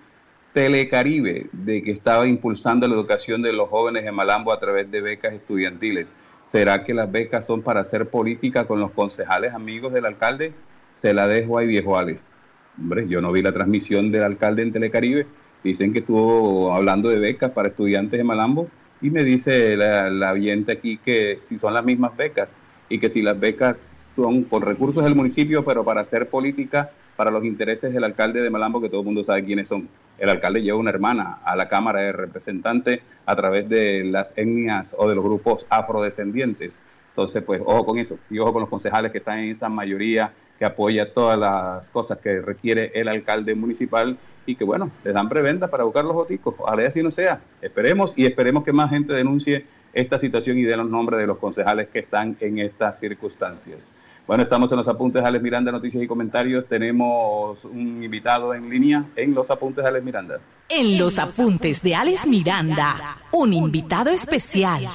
[0.52, 5.00] Telecaribe de que estaba impulsando la educación de los jóvenes de Malambo a través de
[5.00, 6.14] becas estudiantiles.
[6.44, 10.52] ¿Será que las becas son para hacer política con los concejales amigos del alcalde?
[10.92, 12.33] Se la dejo a viejo Alex.
[12.78, 15.26] Hombre, yo no vi la transmisión del alcalde en Telecaribe.
[15.62, 18.68] Dicen que estuvo hablando de becas para estudiantes de Malambo
[19.00, 22.57] y me dice la, la aquí que si son las mismas becas
[22.88, 27.31] y que si las becas son con recursos del municipio, pero para hacer política para
[27.31, 29.88] los intereses del alcalde de Malambo, que todo el mundo sabe quiénes son.
[30.18, 34.94] El alcalde lleva una hermana a la Cámara de Representantes a través de las etnias
[34.98, 36.81] o de los grupos afrodescendientes
[37.12, 40.33] Entonces, pues ojo con eso y ojo con los concejales que están en esa mayoría
[40.59, 45.29] que apoya todas las cosas que requiere el alcalde municipal y que, bueno, les dan
[45.29, 46.55] preventa para buscar los boticos.
[46.57, 47.40] Ojalá así no sea.
[47.61, 51.37] Esperemos y esperemos que más gente denuncie esta situación y dé los nombres de los
[51.37, 53.92] concejales que están en estas circunstancias.
[54.27, 56.66] Bueno, estamos en los apuntes de Alex Miranda, noticias y comentarios.
[56.66, 60.40] Tenemos un invitado en línea en los apuntes de Alex Miranda.
[60.70, 64.88] En los apuntes de Alex Miranda, un invitado especial.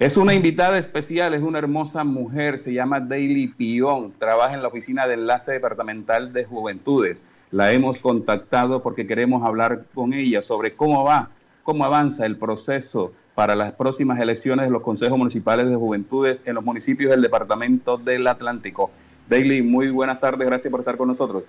[0.00, 4.68] Es una invitada especial, es una hermosa mujer, se llama Daily Pion, trabaja en la
[4.68, 7.22] oficina de enlace departamental de juventudes.
[7.50, 11.28] La hemos contactado porque queremos hablar con ella sobre cómo va,
[11.64, 16.54] cómo avanza el proceso para las próximas elecciones de los consejos municipales de juventudes en
[16.54, 18.90] los municipios del departamento del Atlántico.
[19.28, 21.46] Daily, muy buenas tardes, gracias por estar con nosotros.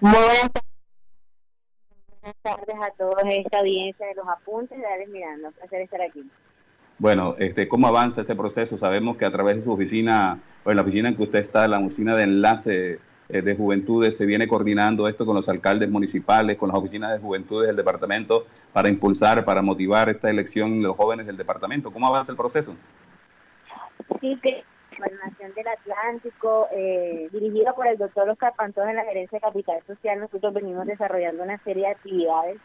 [0.00, 0.52] Muy buenas
[2.42, 6.24] tardes a todos esta audiencia de los apuntes de Alex Miranda, un placer estar aquí.
[6.98, 8.76] Bueno, este, ¿cómo avanza este proceso?
[8.76, 11.68] Sabemos que a través de su oficina, o en la oficina en que usted está,
[11.68, 16.58] la oficina de enlace eh, de juventudes, se viene coordinando esto con los alcaldes municipales,
[16.58, 20.96] con las oficinas de juventudes del departamento, para impulsar, para motivar esta elección de los
[20.96, 21.92] jóvenes del departamento.
[21.92, 22.74] ¿Cómo avanza el proceso?
[24.20, 24.64] Sí, que
[24.98, 29.80] Gobernación del Atlántico, eh, dirigido por el doctor Oscar Pantón en la Gerencia de Capital
[29.86, 32.58] Social, nosotros venimos desarrollando una serie de actividades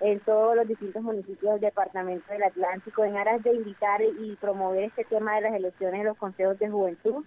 [0.00, 4.84] en todos los distintos municipios del Departamento del Atlántico en aras de invitar y promover
[4.84, 7.24] este tema de las elecciones de los consejos de juventud,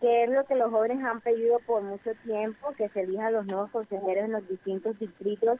[0.00, 3.46] que es lo que los jóvenes han pedido por mucho tiempo, que se elijan los
[3.46, 5.58] nuevos consejeros en los distintos distritos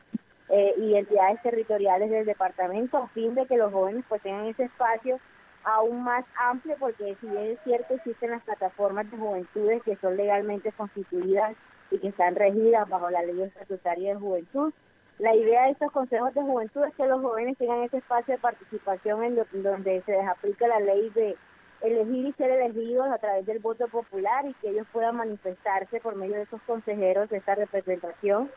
[0.51, 4.64] eh, y entidades territoriales del departamento a fin de que los jóvenes pues tengan ese
[4.64, 5.18] espacio
[5.62, 10.16] aún más amplio porque si bien es cierto existen las plataformas de juventudes que son
[10.16, 11.55] legalmente constituidas
[11.90, 14.73] y que están regidas bajo la ley estatutaria de juventud,
[15.20, 18.40] la idea de estos consejos de juventud es que los jóvenes tengan ese espacio de
[18.40, 21.37] participación en donde se les aplica la ley de
[21.83, 26.16] elegir y ser elegidos a través del voto popular y que ellos puedan manifestarse por
[26.16, 28.50] medio de esos consejeros, de esta representación,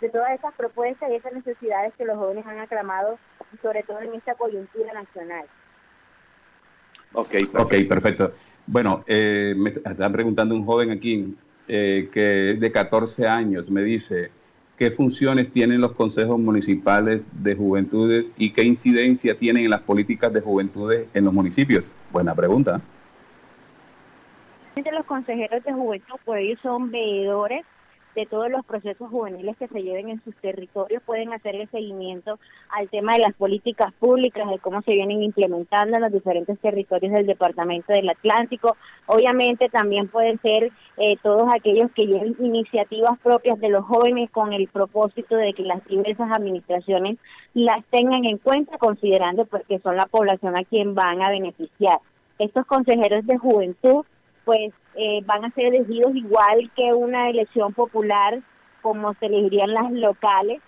[0.00, 3.18] de todas esas propuestas y esas necesidades que los jóvenes han aclamado,
[3.62, 5.46] sobre todo en esta coyuntura nacional.
[7.12, 8.32] Ok, ok, perfecto.
[8.66, 11.36] Bueno, eh, me está preguntando un joven aquí
[11.68, 14.30] eh, que es de 14 años, me dice,
[14.78, 20.32] qué funciones tienen los consejos municipales de juventudes y qué incidencia tienen en las políticas
[20.32, 21.84] de juventudes en los municipios.
[22.12, 22.80] Buena pregunta.
[24.76, 27.66] Los consejeros de juventud, pues ellos son veedores
[28.18, 32.40] de todos los procesos juveniles que se lleven en sus territorios pueden hacer el seguimiento
[32.70, 37.12] al tema de las políticas públicas, de cómo se vienen implementando en los diferentes territorios
[37.12, 38.76] del Departamento del Atlántico.
[39.06, 44.52] Obviamente también pueden ser eh, todos aquellos que lleven iniciativas propias de los jóvenes con
[44.52, 47.18] el propósito de que las diversas administraciones
[47.54, 52.00] las tengan en cuenta, considerando pues que son la población a quien van a beneficiar.
[52.40, 54.04] Estos consejeros de juventud
[54.48, 58.40] pues eh, van a ser elegidos igual que una elección popular
[58.80, 60.62] como se elegirían las locales.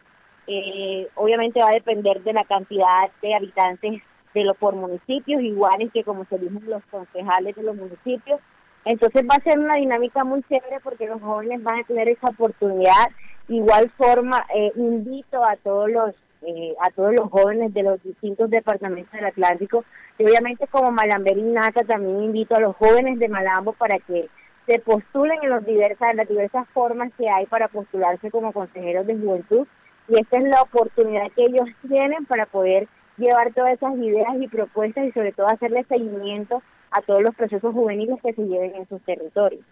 [0.46, 4.02] Eh, obviamente va a depender de la cantidad de habitantes
[4.34, 8.38] de los por municipios, iguales que como se eligen los concejales de los municipios.
[8.84, 12.28] Entonces va a ser una dinámica muy chévere porque los jóvenes van a tener esa
[12.28, 13.08] oportunidad.
[13.48, 18.48] Igual forma, eh, invito a todos los eh, a todos los jóvenes de los distintos
[18.50, 19.84] departamentos del Atlántico.
[20.18, 24.28] Y obviamente como Malamber Naca también invito a los jóvenes de Malambo para que
[24.66, 29.16] se postulen en, los diversas, las diversas formas que hay para postularse como consejeros de
[29.16, 29.66] juventud.
[30.08, 34.48] Y esta es la oportunidad que ellos tienen para poder llevar todas esas ideas y
[34.48, 38.88] propuestas y sobre todo hacerle seguimiento a todos los procesos juveniles que se lleven en
[38.88, 39.62] sus territorios.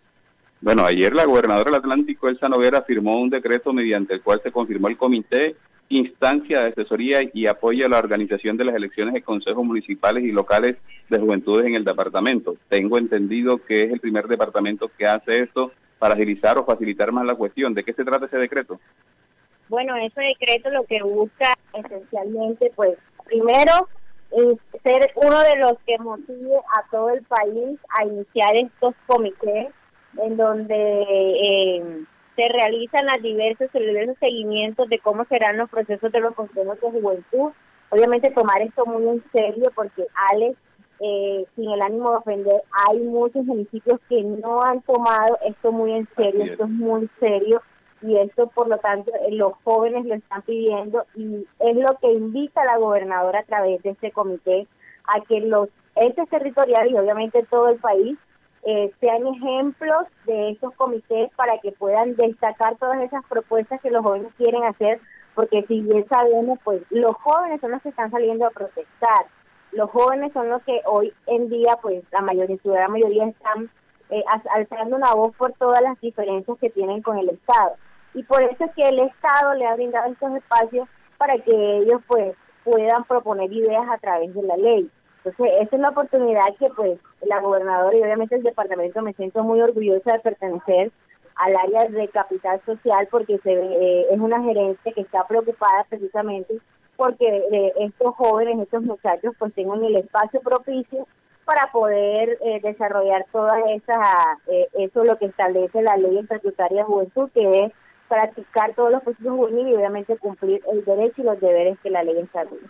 [0.60, 4.52] Bueno, ayer la gobernadora del Atlántico, Elsa Noguera, firmó un decreto mediante el cual se
[4.52, 5.56] confirmó el comité
[5.88, 10.32] instancia de asesoría y apoyo a la organización de las elecciones de consejos municipales y
[10.32, 10.76] locales
[11.08, 12.56] de juventudes en el departamento.
[12.68, 17.24] Tengo entendido que es el primer departamento que hace esto para agilizar o facilitar más
[17.24, 17.74] la cuestión.
[17.74, 18.78] ¿De qué se trata ese decreto?
[19.68, 22.96] Bueno, ese decreto lo que busca esencialmente, pues,
[23.26, 23.88] primero,
[24.30, 29.68] es ser uno de los que motive a todo el país a iniciar estos comités
[30.22, 31.02] en donde...
[31.02, 32.04] Eh,
[32.38, 36.80] se realizan las diversos, los diversos seguimientos de cómo serán los procesos de los consejos
[36.80, 37.50] de juventud.
[37.90, 40.56] Obviamente tomar esto muy en serio porque Alex,
[41.00, 45.90] eh, sin el ánimo de ofender, hay muchos municipios que no han tomado esto muy
[45.90, 47.60] en serio, esto es muy serio
[48.02, 52.12] y esto por lo tanto eh, los jóvenes lo están pidiendo y es lo que
[52.12, 54.68] invita a la gobernadora a través de este comité
[55.12, 58.16] a que los entes territoriales y obviamente todo el país
[58.64, 64.04] eh, sean ejemplos de esos comités para que puedan destacar todas esas propuestas que los
[64.04, 65.00] jóvenes quieren hacer,
[65.34, 69.26] porque si bien sabemos, pues los jóvenes son los que están saliendo a protestar.
[69.72, 73.70] los jóvenes son los que hoy en día, pues la mayoría, gran mayoría están
[74.10, 77.76] eh, alzando una voz por todas las diferencias que tienen con el Estado.
[78.14, 80.88] Y por eso es que el Estado le ha brindado estos espacios
[81.18, 82.34] para que ellos pues
[82.64, 84.90] puedan proponer ideas a través de la ley.
[85.28, 89.42] Entonces, esa es la oportunidad que pues la gobernadora y obviamente el departamento me siento
[89.42, 90.90] muy orgullosa de pertenecer
[91.36, 96.58] al área de capital social porque se eh, es una gerencia que está preocupada precisamente
[96.96, 101.06] porque eh, estos jóvenes, estos muchachos pues tengan el espacio propicio
[101.44, 103.98] para poder eh, desarrollar todas esas,
[104.74, 107.72] eso lo que establece la ley estatutaria de juventud, que es
[108.08, 112.02] practicar todos los procesos juveniles y obviamente cumplir el derecho y los deberes que la
[112.02, 112.66] ley establece.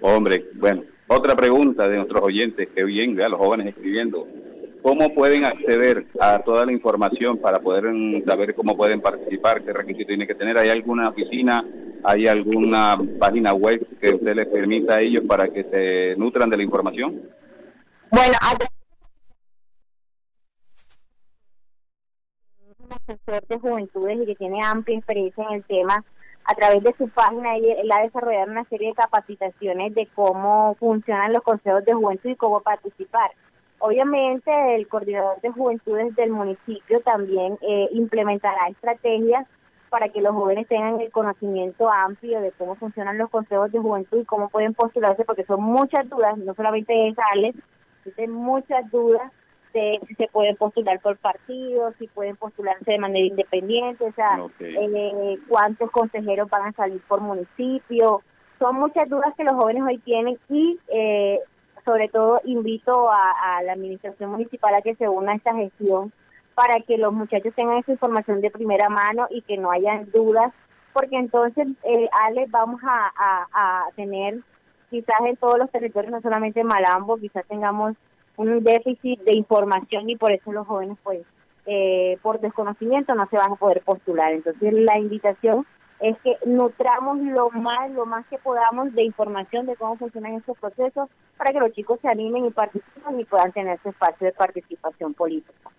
[0.00, 4.26] Hombre, bueno, otra pregunta de nuestros oyentes, que bien, vea, los jóvenes escribiendo.
[4.82, 9.62] ¿Cómo pueden acceder a toda la información para poder mm, saber cómo pueden participar?
[9.64, 10.56] ¿Qué requisitos tienen que tener?
[10.56, 11.64] ¿Hay alguna oficina?
[12.04, 16.56] ¿Hay alguna página web que usted les permita a ellos para que se nutran de
[16.58, 17.20] la información?
[18.10, 18.34] Bueno,
[22.78, 26.04] un asesor de juventudes y que tiene amplia experiencia en el tema,
[26.48, 31.34] a través de su página él, ha desarrollado una serie de capacitaciones de cómo funcionan
[31.34, 33.30] los consejos de juventud y cómo participar.
[33.80, 39.46] Obviamente el coordinador de juventudes del municipio también eh, implementará estrategias
[39.90, 44.22] para que los jóvenes tengan el conocimiento amplio de cómo funcionan los consejos de juventud
[44.22, 47.58] y cómo pueden postularse, porque son muchas dudas, no solamente es Alex,
[47.98, 49.30] existen muchas dudas
[49.72, 54.40] de si se pueden postular por partidos, si pueden postularse de manera independiente, o sea,
[54.60, 58.22] eh, cuántos consejeros van a salir por municipio.
[58.58, 61.40] Son muchas dudas que los jóvenes hoy tienen y eh,
[61.84, 66.12] sobre todo invito a, la administración municipal a que se una a esta gestión
[66.54, 70.52] para que los muchachos tengan esa información de primera mano y que no hayan dudas,
[70.92, 74.40] porque entonces, eh, Ale, vamos a, tener
[74.90, 77.94] quizás en todos los territorios, no solamente en Malambo, quizás tengamos
[78.38, 81.20] un déficit de información y por eso los jóvenes, pues,
[81.66, 84.32] eh, por desconocimiento no se van a poder postular.
[84.32, 85.66] Entonces, la invitación
[86.00, 90.56] es que nutramos lo más, lo más que podamos de información de cómo funcionan estos
[90.58, 94.32] procesos para que los chicos se animen y participen y puedan tener su espacio de
[94.32, 95.70] participación política.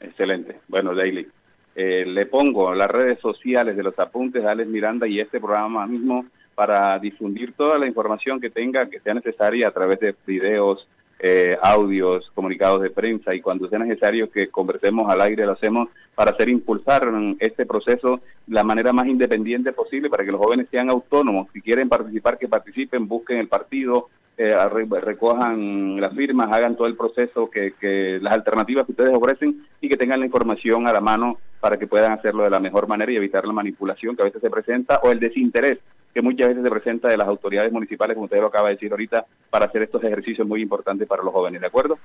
[0.00, 0.60] Excelente.
[0.68, 1.28] Bueno, Daily,
[1.74, 5.86] eh, le pongo las redes sociales de los apuntes de Alex Miranda y este programa
[5.86, 10.88] mismo para difundir toda la información que tenga, que sea necesaria a través de videos,
[11.18, 15.88] eh, audios, comunicados de prensa y cuando sea necesario que conversemos al aire lo hacemos
[16.14, 20.66] para hacer impulsar este proceso de la manera más independiente posible para que los jóvenes
[20.70, 21.48] sean autónomos.
[21.52, 24.54] Si quieren participar, que participen, busquen el partido, eh,
[25.02, 29.88] recojan las firmas, hagan todo el proceso, que, que las alternativas que ustedes ofrecen y
[29.88, 33.10] que tengan la información a la mano para que puedan hacerlo de la mejor manera
[33.10, 35.78] y evitar la manipulación que a veces se presenta o el desinterés
[36.16, 38.90] que muchas veces se presenta de las autoridades municipales, como usted lo acaba de decir
[38.90, 41.98] ahorita, para hacer estos ejercicios muy importantes para los jóvenes, ¿de acuerdo?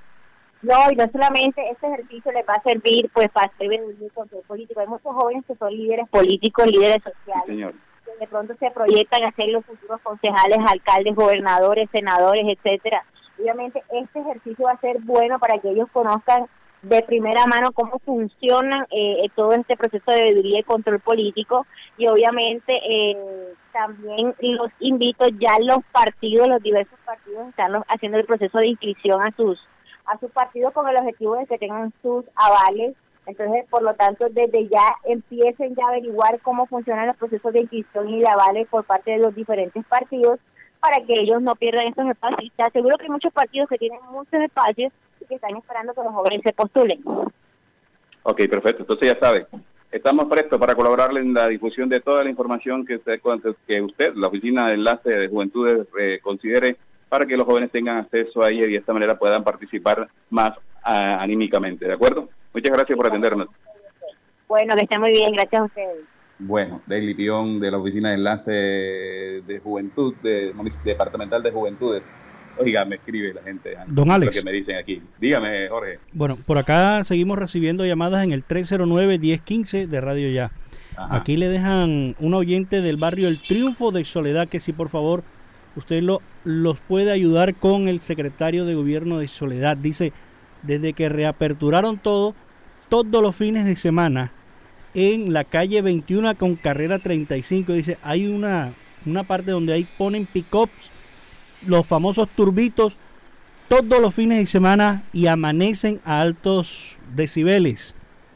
[0.60, 4.42] No, y no solamente este ejercicio les va a servir pues para hacer el control
[4.46, 4.80] político.
[4.80, 9.32] Hay muchos jóvenes que son líderes políticos, líderes sociales, que de pronto se proyectan a
[9.32, 13.02] ser los futuros concejales, alcaldes, gobernadores, senadores, etcétera.
[13.40, 16.48] Obviamente este ejercicio va a ser bueno para que ellos conozcan
[16.82, 21.66] de primera mano cómo funcionan eh, todo este proceso de veeduría y control político
[21.96, 28.26] y obviamente eh, también los invito ya los partidos, los diversos partidos están haciendo el
[28.26, 29.58] proceso de inscripción a sus
[30.04, 32.96] a partidos con el objetivo de que tengan sus avales.
[33.24, 37.60] Entonces, por lo tanto, desde ya empiecen ya a averiguar cómo funcionan los procesos de
[37.60, 40.40] inscripción y de avales por parte de los diferentes partidos
[40.80, 42.52] para que ellos no pierdan estos espacios.
[42.56, 44.92] Te aseguro que hay muchos partidos que tienen muchos espacios
[45.32, 47.00] que están esperando que los jóvenes se postulen.
[48.24, 48.82] Ok, perfecto.
[48.82, 49.46] Entonces ya sabe,
[49.90, 53.20] estamos prestos para colaborarle en la difusión de toda la información que usted,
[53.66, 56.76] que usted la Oficina de Enlace de Juventudes, eh, considere
[57.08, 60.52] para que los jóvenes tengan acceso a ella y de esta manera puedan participar más
[60.82, 61.86] ah, anímicamente.
[61.86, 62.28] ¿De acuerdo?
[62.52, 63.48] Muchas gracias por atendernos.
[64.48, 65.32] Bueno, que esté muy bien.
[65.32, 66.04] Gracias a ustedes.
[66.38, 70.52] Bueno, Daily Pion de la Oficina de Enlace de Juventud, de,
[70.84, 72.14] Departamental de Juventudes.
[72.58, 73.76] Oiga, me escribe la gente.
[73.86, 74.34] Don Alex.
[74.34, 75.02] Lo que me dicen aquí.
[75.20, 75.98] Dígame, Jorge.
[76.12, 80.52] Bueno, por acá seguimos recibiendo llamadas en el 309-1015 de Radio Ya.
[80.96, 85.24] Aquí le dejan un oyente del barrio El Triunfo de Soledad que si por favor
[85.74, 89.76] usted lo, los puede ayudar con el secretario de gobierno de Soledad.
[89.76, 90.12] Dice,
[90.62, 92.34] desde que reaperturaron todo,
[92.88, 94.32] todos los fines de semana,
[94.94, 97.72] en la calle 21 con carrera 35.
[97.72, 98.70] Dice, hay una,
[99.06, 100.90] una parte donde ahí ponen pick-ups,
[101.66, 102.96] los famosos turbitos,
[103.68, 107.94] todos los fines de semana y amanecen a altos decibeles.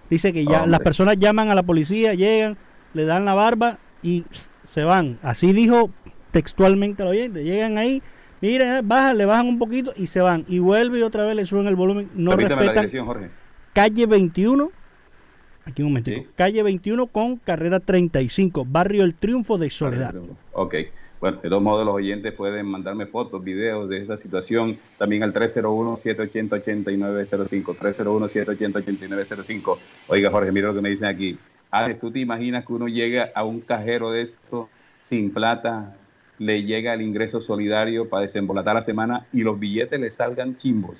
[0.08, 2.56] Dice que ya las personas llaman a la policía, llegan,
[2.94, 4.24] le dan la barba y
[4.62, 5.18] se van.
[5.22, 5.90] Así dijo
[6.30, 7.42] textualmente al oyente.
[7.42, 8.02] Llegan ahí,
[8.40, 10.44] Mira, bajan, le bajan un poquito y se van.
[10.46, 12.10] Y vuelve y otra vez le suben el volumen.
[12.14, 13.06] No Permítame la respetan.
[13.06, 13.30] Jorge.
[13.72, 14.70] Calle 21.
[15.64, 16.30] Aquí un momentico.
[16.36, 18.64] Calle 21 con carrera 35.
[18.66, 20.14] Barrio El Triunfo de Soledad.
[20.52, 20.74] Ok.
[21.18, 25.32] Bueno, de todos modos, los oyentes pueden mandarme fotos, videos de esa situación también al
[25.32, 27.74] 301-780-8905.
[27.74, 29.78] 301-780-8905.
[30.08, 31.38] Oiga, Jorge, mira lo que me dicen aquí.
[31.70, 34.68] Alex, ¿tú te imaginas que uno llega a un cajero de esto
[35.00, 35.96] sin plata,
[36.38, 40.98] le llega el ingreso solidario para desembolatar la semana y los billetes le salgan chimbos?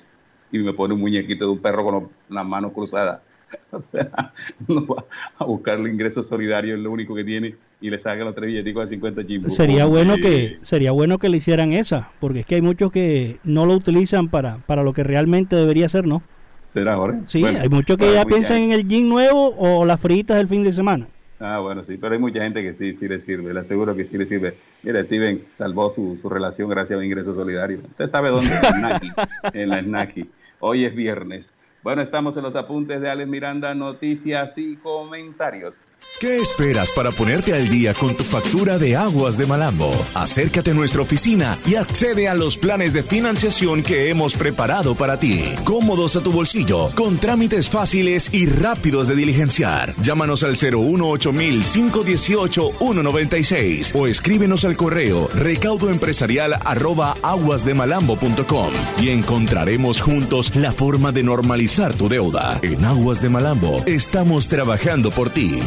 [0.51, 3.21] Y me pone un muñequito de un perro con las manos cruzadas.
[3.71, 4.33] O sea,
[4.67, 5.05] uno va
[5.37, 8.47] a buscar el ingreso solidario, es lo único que tiene, y le saca los tres
[8.47, 9.55] billeticos de 50 chimbos.
[9.55, 13.37] Sería bueno que sería bueno que le hicieran esa, porque es que hay muchos que
[13.43, 16.23] no lo utilizan para, para lo que realmente debería ser, ¿no?
[16.63, 17.19] ¿Será, Jorge?
[17.27, 20.47] Sí, Bueno, hay muchos que ya piensan en el gym nuevo o las fritas del
[20.47, 21.07] fin de semana.
[21.39, 24.05] Ah, bueno, sí, pero hay mucha gente que sí, sí le sirve, le aseguro que
[24.05, 24.55] sí le sirve.
[24.81, 27.79] Mira, Steven salvó su, su relación gracias a un ingreso solidario.
[27.91, 29.11] Usted sabe dónde, en la Snaki,
[29.53, 30.29] en la Snaki.
[30.59, 31.53] Hoy es viernes.
[31.87, 35.93] Bueno, estamos en los apuntes de Alex Miranda, noticias y comentarios.
[36.19, 39.93] ¿Qué esperas para ponerte al día con tu factura de aguas de Malambo?
[40.13, 45.17] Acércate a nuestra oficina y accede a los planes de financiación que hemos preparado para
[45.17, 45.55] ti.
[45.63, 49.93] Cómodos a tu bolsillo, con trámites fáciles y rápidos de diligenciar.
[50.01, 60.73] Llámanos al 018 518 196 o escríbenos al correo recaudoempresarial aguasdemalambo.com y encontraremos juntos la
[60.73, 62.59] forma de normalizar tu deuda.
[62.63, 65.59] En Aguas de Malambo estamos trabajando por ti.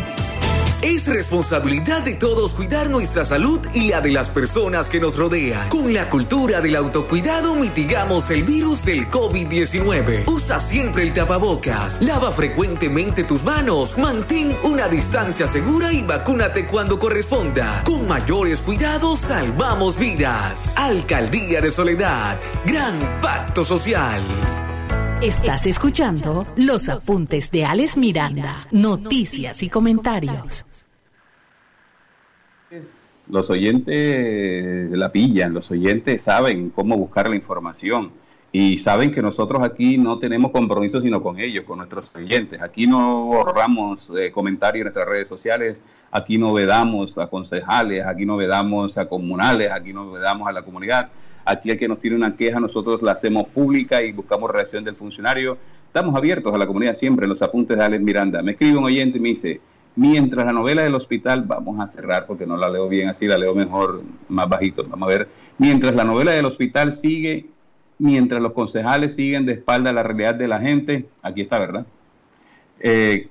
[0.82, 5.68] Es responsabilidad de todos cuidar nuestra salud y la de las personas que nos rodean.
[5.68, 10.26] Con la cultura del autocuidado mitigamos el virus del COVID-19.
[10.26, 16.98] Usa siempre el tapabocas, lava frecuentemente tus manos, mantén una distancia segura y vacúnate cuando
[16.98, 17.84] corresponda.
[17.84, 20.76] Con mayores cuidados salvamos vidas.
[20.76, 24.69] Alcaldía de Soledad, gran pacto social.
[25.22, 30.64] Estás escuchando los apuntes de Alex Miranda, noticias y comentarios.
[33.28, 38.12] Los oyentes la pillan, los oyentes saben cómo buscar la información
[38.50, 42.62] y saben que nosotros aquí no tenemos compromiso sino con ellos, con nuestros oyentes.
[42.62, 48.24] Aquí no borramos eh, comentarios en nuestras redes sociales, aquí no vedamos a concejales, aquí
[48.24, 51.10] no vedamos a comunales, aquí no vedamos a la comunidad.
[51.44, 54.96] Aquí el que nos tiene una queja, nosotros la hacemos pública y buscamos reacción del
[54.96, 55.58] funcionario.
[55.86, 58.42] Estamos abiertos a la comunidad siempre en los apuntes de Alex Miranda.
[58.42, 59.60] Me escribe un oyente y me dice,
[59.96, 63.38] mientras la novela del hospital, vamos a cerrar porque no la leo bien así, la
[63.38, 64.84] leo mejor más bajito.
[64.88, 65.28] Vamos a ver,
[65.58, 67.46] mientras la novela del hospital sigue,
[67.98, 71.86] mientras los concejales siguen de espalda la realidad de la gente, aquí está, ¿verdad?
[72.80, 73.28] Eh,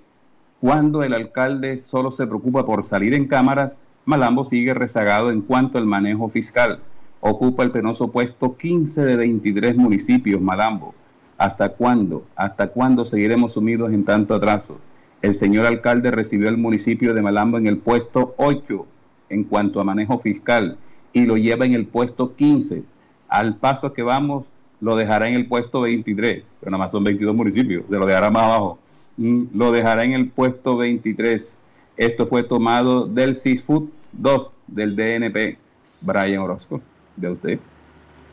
[0.59, 5.77] cuando el alcalde solo se preocupa por salir en cámaras, Malambo sigue rezagado en cuanto
[5.77, 6.79] al manejo fiscal.
[7.21, 10.95] Ocupa el penoso puesto 15 de 23 municipios, Malambo.
[11.37, 12.25] ¿Hasta cuándo?
[12.35, 14.79] ¿Hasta cuándo seguiremos sumidos en tanto atraso?
[15.21, 18.85] El señor alcalde recibió el municipio de Malambo en el puesto 8
[19.29, 20.77] en cuanto a manejo fiscal
[21.13, 22.83] y lo lleva en el puesto 15.
[23.27, 24.45] Al paso que vamos,
[24.79, 28.31] lo dejará en el puesto 23, pero nada más son 22 municipios, se lo dejará
[28.31, 28.79] más abajo.
[29.17, 31.59] Mm, Lo dejará en el puesto 23.
[31.97, 35.57] Esto fue tomado del CISFUT 2 del DNP.
[36.01, 36.81] Brian Orozco,
[37.15, 37.59] de usted.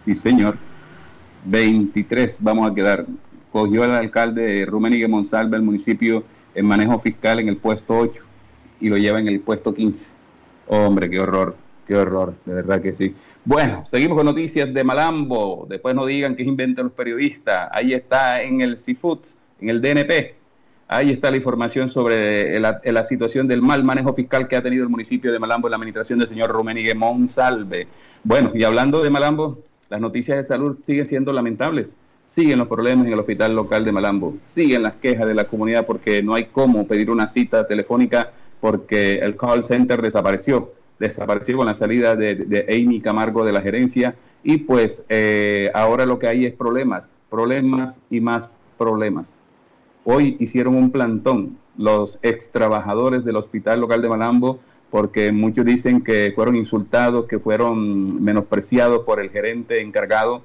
[0.03, 0.57] Sí, señor.
[1.45, 3.07] 23 vamos a quedar.
[3.53, 6.24] Cogió el alcalde Rumenigue Monsalve el municipio
[6.55, 8.22] en manejo fiscal en el puesto 8
[8.81, 10.14] y lo lleva en el puesto 15.
[10.68, 11.57] Hombre, qué horror,
[11.87, 13.14] qué horror, de verdad que sí.
[13.45, 15.66] Bueno, seguimos con noticias de Malambo.
[15.68, 17.68] Después no digan que inventan los periodistas.
[17.72, 20.36] Ahí está en el CIFUTS, en el DNP.
[20.89, 24.84] Ahí está la información sobre la, la situación del mal manejo fiscal que ha tenido
[24.84, 27.89] el municipio de Malambo en la administración del señor Rumenigue Monsalve.
[28.22, 29.59] Bueno, y hablando de Malambo,
[29.89, 31.97] las noticias de salud siguen siendo lamentables.
[32.24, 34.37] Siguen los problemas en el hospital local de Malambo.
[34.43, 39.14] Siguen las quejas de la comunidad porque no hay cómo pedir una cita telefónica porque
[39.14, 40.72] el call center desapareció.
[40.99, 46.07] Desapareció con la salida de, de Amy Camargo de la gerencia y pues eh, ahora
[46.07, 49.43] lo que hay es problemas, problemas y más problemas.
[50.09, 56.00] Hoy hicieron un plantón los ex trabajadores del hospital local de Malambo porque muchos dicen
[56.00, 60.42] que fueron insultados, que fueron menospreciados por el gerente encargado,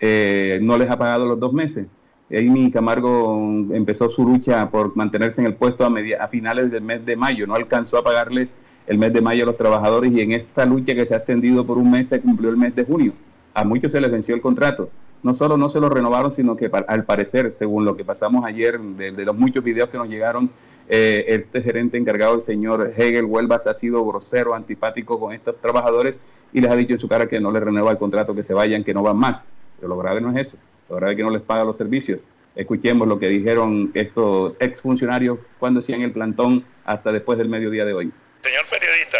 [0.00, 1.88] eh, no les ha pagado los dos meses.
[2.30, 3.38] Amy Camargo
[3.70, 7.16] empezó su lucha por mantenerse en el puesto a, media, a finales del mes de
[7.16, 10.64] mayo, no alcanzó a pagarles el mes de mayo a los trabajadores y en esta
[10.64, 13.12] lucha que se ha extendido por un mes se cumplió el mes de junio.
[13.52, 14.88] A muchos se les venció el contrato.
[15.26, 18.78] No solo no se lo renovaron, sino que al parecer, según lo que pasamos ayer,
[18.78, 20.52] de, los muchos videos que nos llegaron,
[20.88, 26.20] eh, este gerente encargado, el señor Hegel Huelvas, ha sido grosero, antipático con estos trabajadores
[26.52, 28.54] y les ha dicho en su cara que no les renueva el contrato, que se
[28.54, 29.44] vayan, que no van más.
[29.80, 30.58] Pero lo grave no es eso,
[30.88, 32.22] lo grave es que no les paga los servicios.
[32.54, 37.94] Escuchemos lo que dijeron estos exfuncionarios cuando hacían el plantón hasta después del mediodía de
[37.94, 38.12] hoy.
[38.44, 39.18] Señor periodista,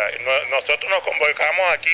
[0.52, 1.90] nosotros nos convocamos aquí,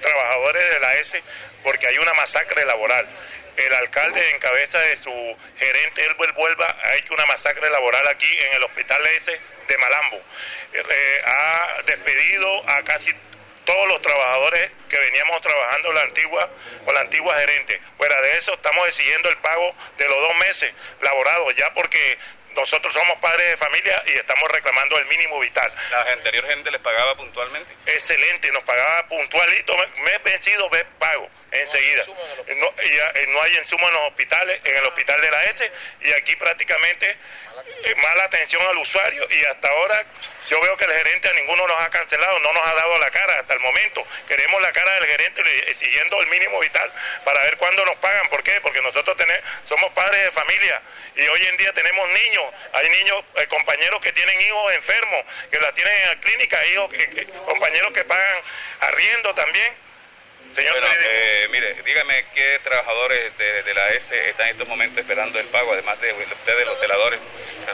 [0.00, 1.22] trabajadores de la S,
[1.66, 3.04] porque hay una masacre laboral
[3.56, 8.38] el alcalde en cabeza de su gerente Elbel Vuelva ha hecho una masacre laboral aquí
[8.38, 10.20] en el hospital ese de Malambo.
[10.74, 13.10] Eh, ha despedido a casi
[13.64, 16.48] todos los trabajadores que veníamos trabajando la antigua
[16.84, 17.80] con la antigua gerente.
[17.96, 22.18] Fuera de eso estamos exigiendo el pago de los dos meses laborados ya porque
[22.56, 25.70] nosotros somos padres de familia y estamos reclamando el mínimo vital.
[25.90, 27.72] ¿La anterior gente les pagaba puntualmente?
[27.86, 31.28] Excelente, nos pagaba puntualito, mes vencido, mes pago,
[31.60, 32.04] enseguida.
[32.56, 36.12] No, y, no hay insumo en los hospitales, en el hospital de la S, y
[36.12, 37.16] aquí prácticamente
[37.84, 40.04] eh, mala atención al usuario y hasta ahora
[40.48, 43.10] yo veo que el gerente a ninguno nos ha cancelado, no nos ha dado la
[43.10, 44.06] cara hasta el momento.
[44.28, 46.92] Queremos la cara del gerente exigiendo el mínimo vital
[47.24, 48.28] para ver cuándo nos pagan.
[48.28, 48.60] ¿Por qué?
[48.60, 50.82] Porque nosotros tenemos, somos padres de familia
[51.16, 52.44] y hoy en día tenemos niños.
[52.74, 56.90] Hay niños, eh, compañeros que tienen hijos enfermos, que la tienen en la clínica, hijos,
[57.46, 58.36] compañeros que pagan
[58.80, 59.85] arriendo también
[60.54, 65.46] Señor eh, mire, dígame qué trabajadores de, la S están en estos momentos esperando el
[65.48, 67.20] pago, además de ustedes, los celadores.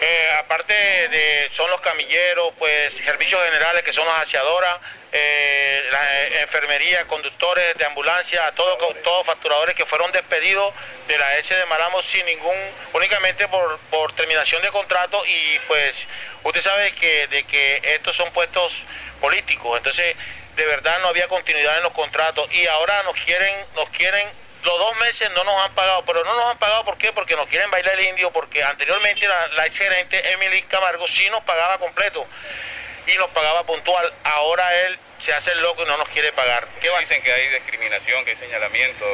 [0.00, 4.80] Eh, aparte de, son los camilleros, pues servicios generales que son las aseadoras,
[5.12, 10.74] eh, la enfermería, conductores de ambulancia, todos todos facturadores que fueron despedidos
[11.06, 12.56] de la S de Malamo sin ningún,
[12.94, 16.08] únicamente por, por terminación de contrato y pues
[16.42, 18.84] usted sabe que de que estos son puestos
[19.20, 20.16] políticos, entonces
[20.57, 24.28] de verdad no había continuidad en los contratos y ahora nos quieren, nos quieren,
[24.64, 27.12] los dos meses no nos han pagado, pero no nos han pagado ¿por qué?
[27.12, 31.42] Porque nos quieren bailar el indio, porque anteriormente la, la gerente Emily Camargo sí nos
[31.42, 32.26] pagaba completo
[33.07, 36.66] y nos pagaba puntual, ahora él se hace el loco y no nos quiere pagar.
[36.80, 39.05] ¿Qué Dicen que hay discriminación, que hay señalamiento.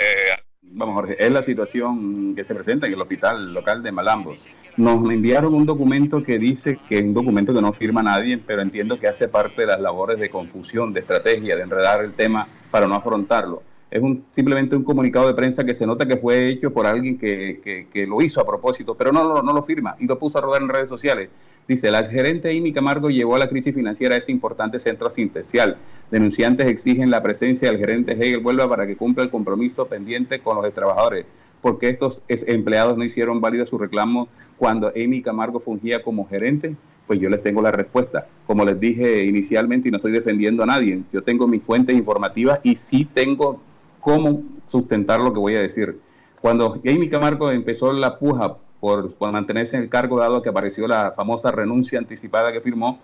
[0.00, 4.36] Eh, Vamos, Jorge, es la situación que se presenta en el hospital local de Malambo.
[4.76, 8.60] Nos enviaron un documento que dice que es un documento que no firma nadie, pero
[8.60, 12.46] entiendo que hace parte de las labores de confusión, de estrategia, de enredar el tema
[12.70, 13.62] para no afrontarlo.
[13.90, 17.16] Es un, simplemente un comunicado de prensa que se nota que fue hecho por alguien
[17.16, 20.68] que, lo hizo a propósito, pero no lo firma y lo puso a rodar en
[20.68, 21.30] redes sociales.
[21.68, 25.76] Dice, la gerente Amy Camargo llevó a la crisis financiera a ese importante centro asistencial.
[26.12, 30.62] Denunciantes exigen la presencia del gerente Hegel Vuelva para que cumpla el compromiso pendiente con
[30.62, 31.26] los trabajadores.
[31.66, 36.76] Porque estos empleados no hicieron válido su reclamo cuando Amy Camargo fungía como gerente?
[37.08, 38.28] Pues yo les tengo la respuesta.
[38.46, 42.60] Como les dije inicialmente, y no estoy defendiendo a nadie, yo tengo mis fuentes informativas
[42.62, 43.60] y sí tengo
[43.98, 45.98] cómo sustentar lo que voy a decir.
[46.40, 51.14] Cuando Amy Camargo empezó la puja por, mantenerse en el cargo, dado que apareció la
[51.16, 53.00] famosa renuncia anticipada que firmó,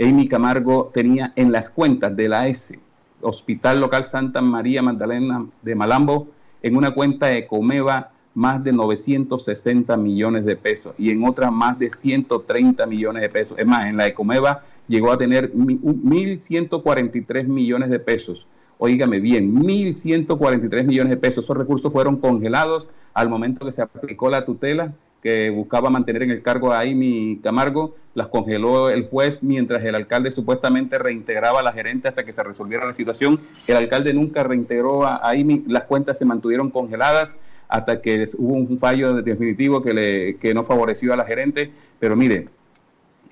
[0.00, 2.78] Amy Camargo tenía en las cuentas de la S,
[3.22, 6.28] Hospital Local Santa María Magdalena de Malambo,
[6.64, 11.78] en una cuenta de Comeva más de 960 millones de pesos y en otra más
[11.78, 13.58] de 130 millones de pesos.
[13.58, 18.48] Es más, en la Ecomeva llegó a tener 1.143 millones de pesos.
[18.78, 21.44] Óigame bien, 1.143 millones de pesos.
[21.44, 24.94] Esos recursos fueron congelados al momento que se aplicó la tutela
[25.24, 29.94] que buscaba mantener en el cargo a Amy Camargo, las congeló el juez mientras el
[29.94, 33.40] alcalde supuestamente reintegraba a la gerente hasta que se resolviera la situación.
[33.66, 38.78] El alcalde nunca reintegró a Amy, las cuentas se mantuvieron congeladas hasta que hubo un
[38.78, 41.70] fallo definitivo que, le, no favoreció a la gerente.
[41.98, 42.50] Pero mire,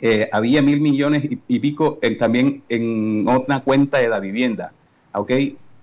[0.00, 4.72] eh, había mil millones y, pico también en otra cuenta de la vivienda.
[5.12, 5.30] ¿ok?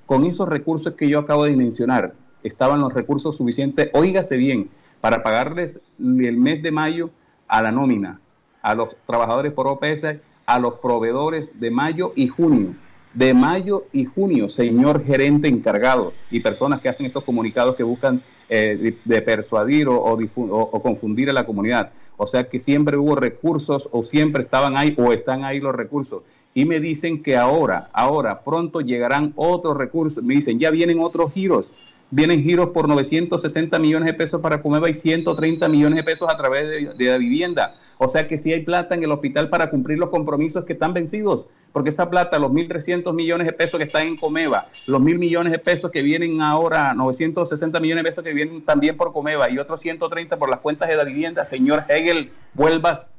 [0.07, 4.69] Con esos recursos que yo acabo de mencionar, estaban los recursos suficientes, oígase bien,
[5.01, 7.09] para pagarles el mes de mayo
[7.47, 8.19] a la nómina,
[8.61, 10.05] a los trabajadores por OPS,
[10.45, 12.75] a los proveedores de mayo y junio.
[13.13, 18.21] De mayo y junio, señor gerente encargado y personas que hacen estos comunicados que buscan
[18.49, 21.91] eh, de, persuadir o, o, confundir a la comunidad.
[22.17, 26.21] O sea que siempre hubo recursos o siempre estaban ahí o están ahí los recursos.
[26.53, 30.23] Y me dicen que ahora, ahora, pronto llegarán otros recursos.
[30.23, 31.71] Me dicen, ya vienen otros giros
[32.11, 36.37] vienen giros por 960 millones de pesos para Comeva y 130 millones de pesos a
[36.37, 37.75] través de, la vivienda.
[37.97, 40.93] O sea que sí hay plata en el hospital para cumplir los compromisos que están
[40.93, 45.17] vencidos, porque esa plata, los 1.300 millones de pesos que están en Comeva, los 1.000
[45.17, 49.49] millones de pesos que vienen ahora, 960 millones de pesos que vienen también por Comeva
[49.49, 53.11] y otros 130 por las cuentas de la vivienda, señor Hegel, vuelvas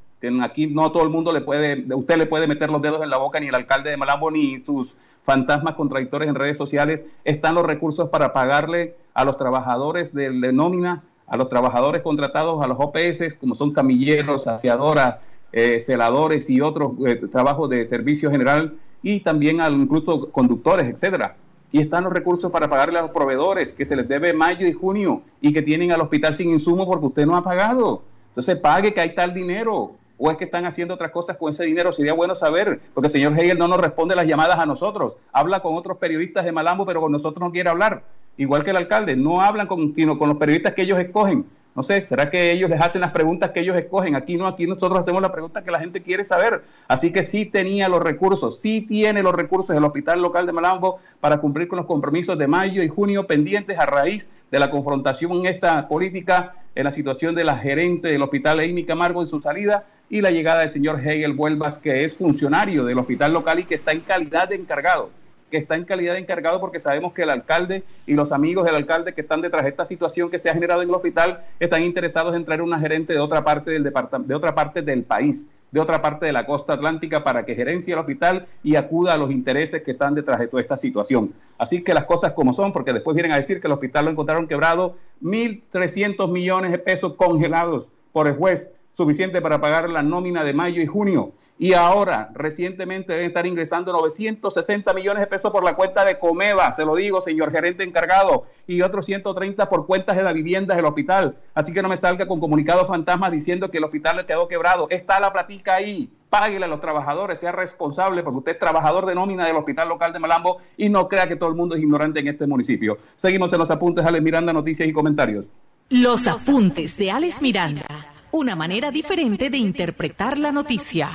[0.43, 3.17] aquí no todo el mundo le puede, usted le puede meter los dedos en la
[3.17, 7.65] boca, ni el alcalde de Malambo, ni sus fantasmas contradictores en redes sociales, están los
[7.65, 13.35] recursos para pagarle a los trabajadores de nómina, a los trabajadores contratados, a los OPS,
[13.39, 15.19] como son camilleros, saciadoras,
[15.53, 21.37] eh, celadores y otros eh, trabajos de servicio general y también a incluso conductores, etcétera.
[21.73, 24.73] Y están los recursos para pagarle a los proveedores que se les debe mayo y
[24.73, 28.03] junio y que tienen al hospital sin insumo porque usted no ha pagado.
[28.29, 29.95] Entonces pague que hay tal dinero.
[30.23, 31.93] ¿O es que están haciendo otras cosas con ese dinero?
[31.93, 35.17] Sería bueno saber, porque el señor Hegel no nos responde las llamadas a nosotros.
[35.33, 38.03] Habla con otros periodistas de Malambo, pero con nosotros no quiere hablar.
[38.37, 41.47] Igual que el alcalde, no hablan con, sino con los periodistas que ellos escogen.
[41.75, 44.15] No sé, ¿será que ellos les hacen las preguntas que ellos escogen?
[44.15, 46.65] Aquí no, aquí nosotros hacemos la pregunta que la gente quiere saber.
[46.87, 50.99] Así que sí tenía los recursos, sí tiene los recursos el Hospital Local de Malambo
[51.21, 55.33] para cumplir con los compromisos de mayo y junio pendientes a raíz de la confrontación
[55.33, 59.39] en esta política, en la situación de la gerente del Hospital Amy Camargo en su
[59.39, 63.65] salida y la llegada del señor Hegel Vuelvas, que es funcionario del Hospital Local y
[63.65, 65.11] que está en calidad de encargado
[65.51, 68.77] que está en calidad de encargado porque sabemos que el alcalde y los amigos del
[68.77, 71.83] alcalde que están detrás de esta situación que se ha generado en el hospital están
[71.83, 75.81] interesados en traer una gerente de otra parte del de otra parte del país, de
[75.81, 79.31] otra parte de la costa atlántica para que gerencie el hospital y acuda a los
[79.31, 81.35] intereses que están detrás de toda esta situación.
[81.59, 84.11] Así que las cosas como son, porque después vienen a decir que el hospital lo
[84.13, 90.45] encontraron quebrado 1.300 millones de pesos congelados por el juez suficiente para pagar la nómina
[90.45, 91.33] de mayo y junio.
[91.59, 96.73] Y ahora, recientemente deben estar ingresando 960 millones de pesos por la cuenta de Comeva,
[96.73, 100.87] se lo digo, señor gerente encargado, y otros 130 por cuentas de la vivienda del
[100.87, 101.37] hospital.
[101.55, 104.87] Así que no me salga con comunicados fantasmas diciendo que el hospital le quedó quebrado.
[104.89, 106.11] Está la platica ahí.
[106.31, 110.13] Páguele a los trabajadores, sea responsable, porque usted es trabajador de nómina del Hospital Local
[110.13, 112.99] de Malambo y no crea que todo el mundo es ignorante en este municipio.
[113.17, 115.51] Seguimos en los apuntes, Alex Miranda, noticias y comentarios.
[115.89, 121.09] Los apuntes de Alex Miranda una manera diferente de interpretar la noticia.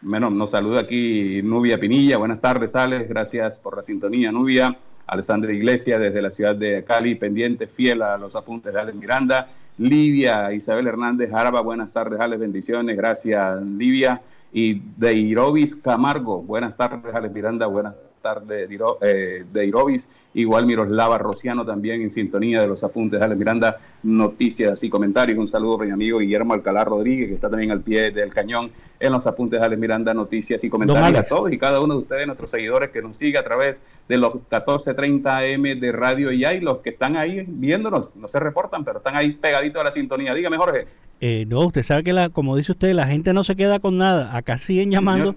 [0.00, 2.16] Bueno, nos saluda aquí Nubia Pinilla.
[2.16, 3.08] Buenas tardes, Alex.
[3.08, 4.76] Gracias por la sintonía, Nubia.
[5.06, 9.48] Alessandra Iglesias desde la ciudad de Cali, pendiente, fiel a los apuntes de Alex Miranda.
[9.78, 14.22] Livia Isabel Hernández Jaraba, buenas tardes, Alex, bendiciones, gracias, Livia.
[14.52, 18.68] Y Deirobis Camargo, buenas tardes, Alex Miranda, buenas tarde
[19.02, 23.78] eh, de Irobis, igual Miroslava Rociano también en sintonía de los apuntes de Alex Miranda,
[24.02, 25.38] noticias y comentarios.
[25.38, 28.70] Un saludo para mi amigo Guillermo Alcalá Rodríguez, que está también al pie del cañón
[28.98, 32.00] en los apuntes de Alex Miranda, noticias y comentarios a todos y cada uno de
[32.00, 36.54] ustedes, nuestros seguidores que nos sigue a través de los 1430 AM de Radio Ya
[36.54, 39.92] y los que están ahí viéndonos, no se reportan, pero están ahí pegaditos a la
[39.92, 40.32] sintonía.
[40.34, 40.86] Dígame, Jorge.
[41.20, 43.96] Eh, no, usted sabe que, la, como dice usted, la gente no se queda con
[43.96, 44.36] nada.
[44.36, 45.36] Acá siguen llamando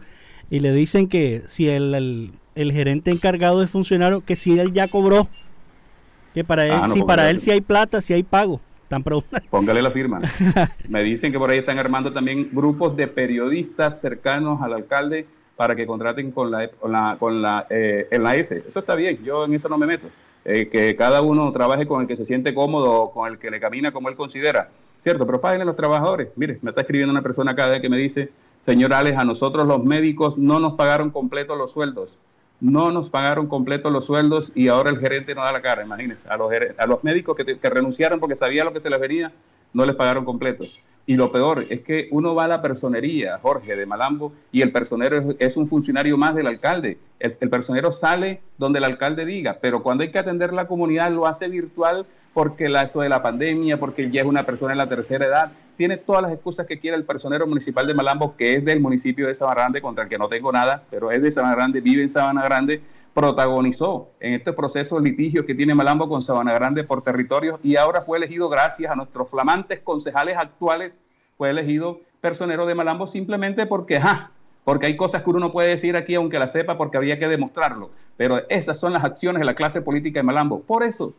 [0.50, 4.88] y le dicen que si el el gerente encargado de funcionario que si él ya
[4.88, 5.28] cobró,
[6.34, 8.62] que para él, ah, si para él si hay plata, si hay pago.
[8.88, 9.03] Tan
[9.49, 10.22] Póngale la firma.
[10.89, 15.26] Me dicen que por ahí están armando también grupos de periodistas cercanos al alcalde
[15.56, 18.64] para que contraten con la, con la, con la, eh, en la S.
[18.68, 20.08] Eso está bien, yo en eso no me meto.
[20.43, 23.60] Eh, que cada uno trabaje con el que se siente cómodo, con el que le
[23.60, 25.26] camina como él considera, ¿cierto?
[25.26, 26.30] Pero páguenle a los trabajadores.
[26.36, 28.30] Mire, me está escribiendo una persona cada vez que me dice,
[28.62, 32.20] señor Alex, a nosotros los médicos no nos pagaron completos los sueldos
[32.60, 36.28] no nos pagaron completos los sueldos y ahora el gerente no da la cara, imagínense.
[36.30, 39.32] A los, a los médicos que, que renunciaron porque sabía lo que se les venía,
[39.74, 40.80] no les pagaron completos.
[41.08, 44.72] Y lo peor es que uno va a la personería, Jorge, de Malambo, y el
[44.72, 46.97] personero es, un funcionario más del alcalde.
[47.20, 51.28] El, personero sale donde el alcalde diga, pero cuando hay que atender la comunidad lo
[51.28, 54.89] hace virtual porque la, esto de la pandemia, porque ya es una persona en la
[54.89, 58.66] tercera edad, tiene todas las excusas que quiere el personero municipal de Malambo, que es
[58.66, 61.56] del municipio de Sabana Grande, contra el que no tengo nada, pero es de Sabana
[61.56, 62.82] Grande, vive en Sabana Grande,
[63.16, 68.01] protagonizó en este proceso litigio que tiene Malambo con Sabana Grande por territorios y ahora
[68.01, 70.99] fue elegido gracias a nuestros flamantes concejales actuales,
[71.38, 74.32] fue elegido personero de Malambo simplemente porque, ja,
[74.66, 77.30] porque hay cosas que uno no puede decir aquí aunque la sepa porque habría que
[77.30, 80.59] demostrarlo, pero esas son las acciones de la clase política de Malambo.
[80.59, 81.13] Por eso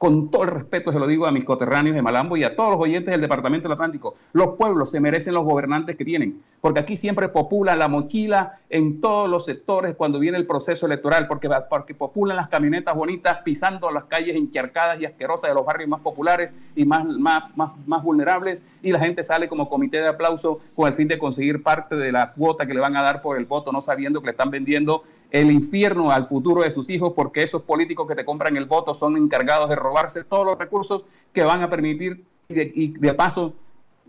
[0.00, 2.70] con todo el respeto se lo digo a mis coterráneos de Malambo y a todos
[2.70, 6.80] los oyentes del Departamento del Atlántico, los pueblos se merecen los gobernantes que tienen, porque
[6.80, 11.50] aquí siempre popula la mochila en todos los sectores cuando viene el proceso electoral, porque,
[11.68, 16.00] porque populan las camionetas bonitas pisando las calles encharcadas y asquerosas de los barrios más
[16.00, 20.60] populares y más, más, más, más vulnerables, y la gente sale como comité de aplauso
[20.74, 23.36] con el fin de conseguir parte de la cuota que le van a dar por
[23.36, 27.12] el voto, no sabiendo que le están vendiendo el infierno al futuro de sus hijos
[27.14, 31.04] porque esos políticos que te compran el voto son encargados de robarse todos los recursos
[31.32, 33.54] que van a permitir y de, paso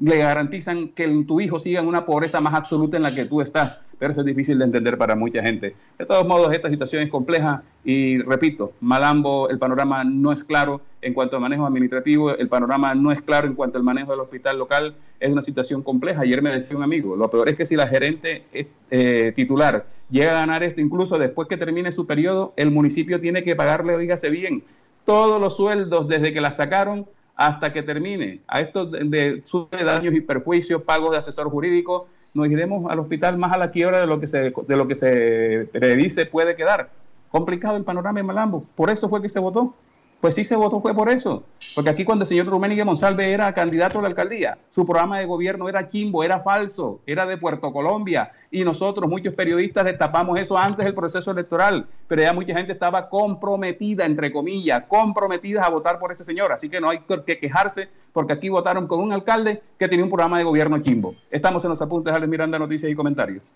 [0.02, 3.40] le garantizan que tu hijo siga en una pobreza más absoluta en la que tú
[3.40, 3.80] estás.
[4.00, 5.76] Pero eso es difícil de entender para mucha gente.
[5.98, 10.82] De todos modos, esta situación es compleja y repito, Malambo, el panorama no es claro
[11.04, 14.22] en cuanto al manejo administrativo, el panorama no es claro en cuanto al manejo del
[14.22, 16.22] hospital local, es una situación compleja.
[16.22, 18.44] Ayer me decía un amigo, lo peor es que si la gerente
[18.90, 23.44] eh, titular llega a ganar esto, incluso después que termine su periodo, el municipio tiene
[23.44, 24.64] que pagarle, oígase bien,
[25.06, 27.06] todos los sueldos desde que la sacaron
[27.48, 28.40] hasta que termine.
[28.48, 33.38] A estos de, de daños y perjuicios, pagos de asesor jurídico, nos iremos al hospital
[33.38, 36.90] más a la quiebra de lo que se, de lo que se predice puede quedar.
[37.30, 38.66] Complicado el panorama en Malambo.
[38.76, 39.74] Por eso fue que se votó.
[40.22, 41.44] Pues sí se votó fue por eso.
[41.74, 45.18] Porque aquí cuando el señor Rubén Miguel Monsalve era candidato a la alcaldía, su programa
[45.18, 48.32] de gobierno era chimbo, era falso, era de Puerto Colombia.
[48.52, 51.88] Y nosotros, muchos periodistas, destapamos eso antes del proceso electoral.
[52.08, 56.52] Pero ya mucha gente estaba comprometida, entre comillas, comprometida a votar por ese señor.
[56.52, 60.12] Así que no hay que quejarse porque aquí votaron con un alcalde que tenía un
[60.12, 61.16] programa de gobierno chimbo.
[61.32, 63.50] Estamos en los apuntes, Alex Miranda, noticias y comentarios.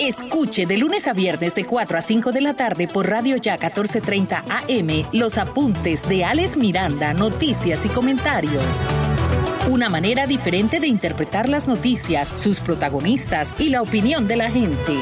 [0.00, 3.54] Escuche de lunes a viernes de 4 a 5 de la tarde por Radio Ya
[3.54, 8.84] 1430 AM los apuntes de Alex Miranda, noticias y comentarios.
[9.68, 14.96] Una manera diferente de interpretar las noticias, sus protagonistas y la opinión de la gente.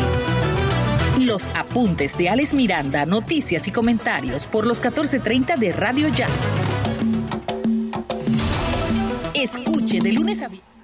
[1.21, 6.29] Los apuntes de Alex Miranda, noticias y comentarios por los 1430 de Radio Ya.
[9.35, 10.77] Escuche de lunes a viernes.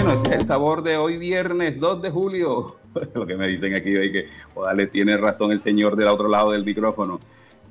[0.00, 2.76] Bueno, es el sabor de hoy viernes 2 de julio.
[3.14, 6.52] Lo que me dicen aquí hoy que, dale, tiene razón el señor del otro lado
[6.52, 7.18] del micrófono.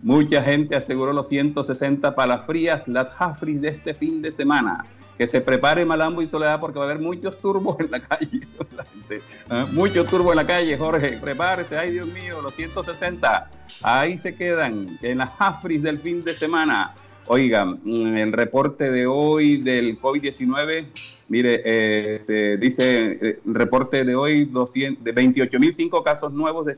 [0.01, 4.83] Mucha gente aseguró los 160 palas frías, las Jafris de este fin de semana.
[5.17, 8.41] Que se prepare Malambo y Soledad porque va a haber muchos turbos en la calle.
[9.09, 9.65] ¿eh?
[9.71, 11.19] Muchos turbos en la calle, Jorge.
[11.21, 13.49] Prepárese, ay Dios mío, los 160.
[13.83, 16.93] Ahí se quedan en las Jafris del fin de semana.
[17.29, 20.85] Oiga, mm, el reporte de hoy del COVID-19,
[21.27, 26.71] mire, eh, se dice, eh, reporte de hoy, 200, de 28.005 casos nuevos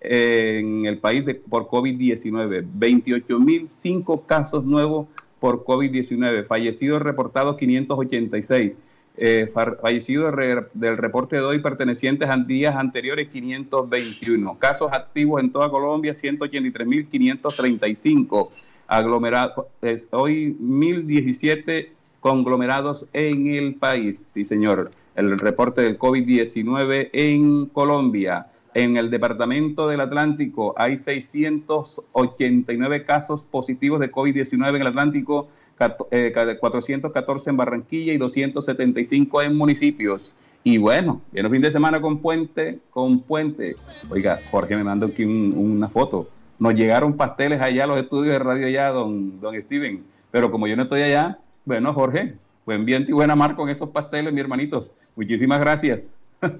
[0.00, 2.66] en el país por COVID-19.
[2.76, 5.06] 28.005 casos nuevos
[5.38, 6.46] por COVID-19.
[6.46, 8.72] Fallecidos reportados 586.
[9.16, 9.46] Eh,
[9.80, 10.34] fallecidos
[10.72, 14.58] del reporte de hoy pertenecientes a días anteriores 521.
[14.58, 18.50] Casos activos en toda Colombia 183.535
[18.86, 19.66] aglomerados,
[20.10, 28.46] hoy 1017 conglomerados en el país, sí señor, el reporte del COVID-19 en Colombia.
[28.74, 37.50] En el departamento del Atlántico hay 689 casos positivos de COVID-19 en el Atlántico, 414
[37.50, 40.34] en Barranquilla y 275 en municipios.
[40.64, 43.74] Y bueno, viene el fin de semana con puente, con puente.
[44.10, 46.28] Oiga, Jorge me mandó aquí una foto
[46.62, 50.04] nos llegaron pasteles allá a los estudios de radio allá, don, don Steven.
[50.30, 53.88] Pero como yo no estoy allá, bueno, Jorge, buen viento y buena mar con esos
[53.88, 54.92] pasteles, mi hermanitos.
[55.16, 56.14] Muchísimas gracias.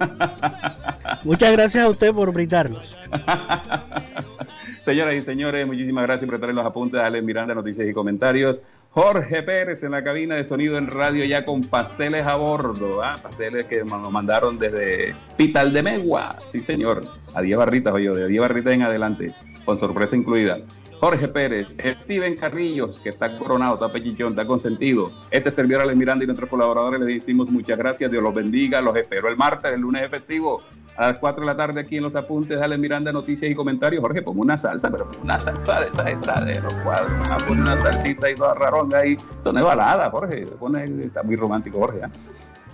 [1.24, 2.98] Muchas gracias a usted por brindarlos.
[4.80, 8.64] Señoras y señores, muchísimas gracias por traer los apuntes de Alex Miranda, noticias y comentarios.
[8.90, 13.16] Jorge Pérez en la cabina de sonido en radio ya con pasteles a bordo, ¿ah?
[13.22, 16.36] pasteles que nos mandaron desde Pital de Megua.
[16.48, 17.06] Sí, señor.
[17.32, 19.32] A 10 barritas, oye, de 10 barritas en adelante
[19.64, 20.58] con sorpresa incluida.
[21.02, 25.10] Jorge Pérez, Steven Carrillos, que está coronado, está pechichón, está consentido.
[25.32, 28.94] Este servidor Alex Miranda y nuestros colaboradores les decimos muchas gracias, Dios los bendiga, los
[28.94, 30.60] espero el martes, el lunes efectivo,
[30.96, 34.00] a las 4 de la tarde aquí en los apuntes de Miranda, noticias y comentarios.
[34.00, 37.76] Jorge, pongo una salsa, pero una salsa de esa esta de los ah, pone una
[37.76, 39.14] salsita y toda raronga ahí.
[39.14, 41.98] Esto no es balada, Jorge, pone, está muy romántico, Jorge.
[41.98, 42.08] ¿eh?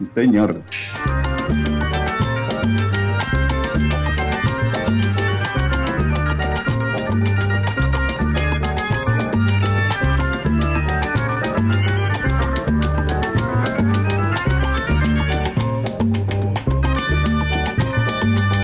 [0.00, 0.60] Sí, señor.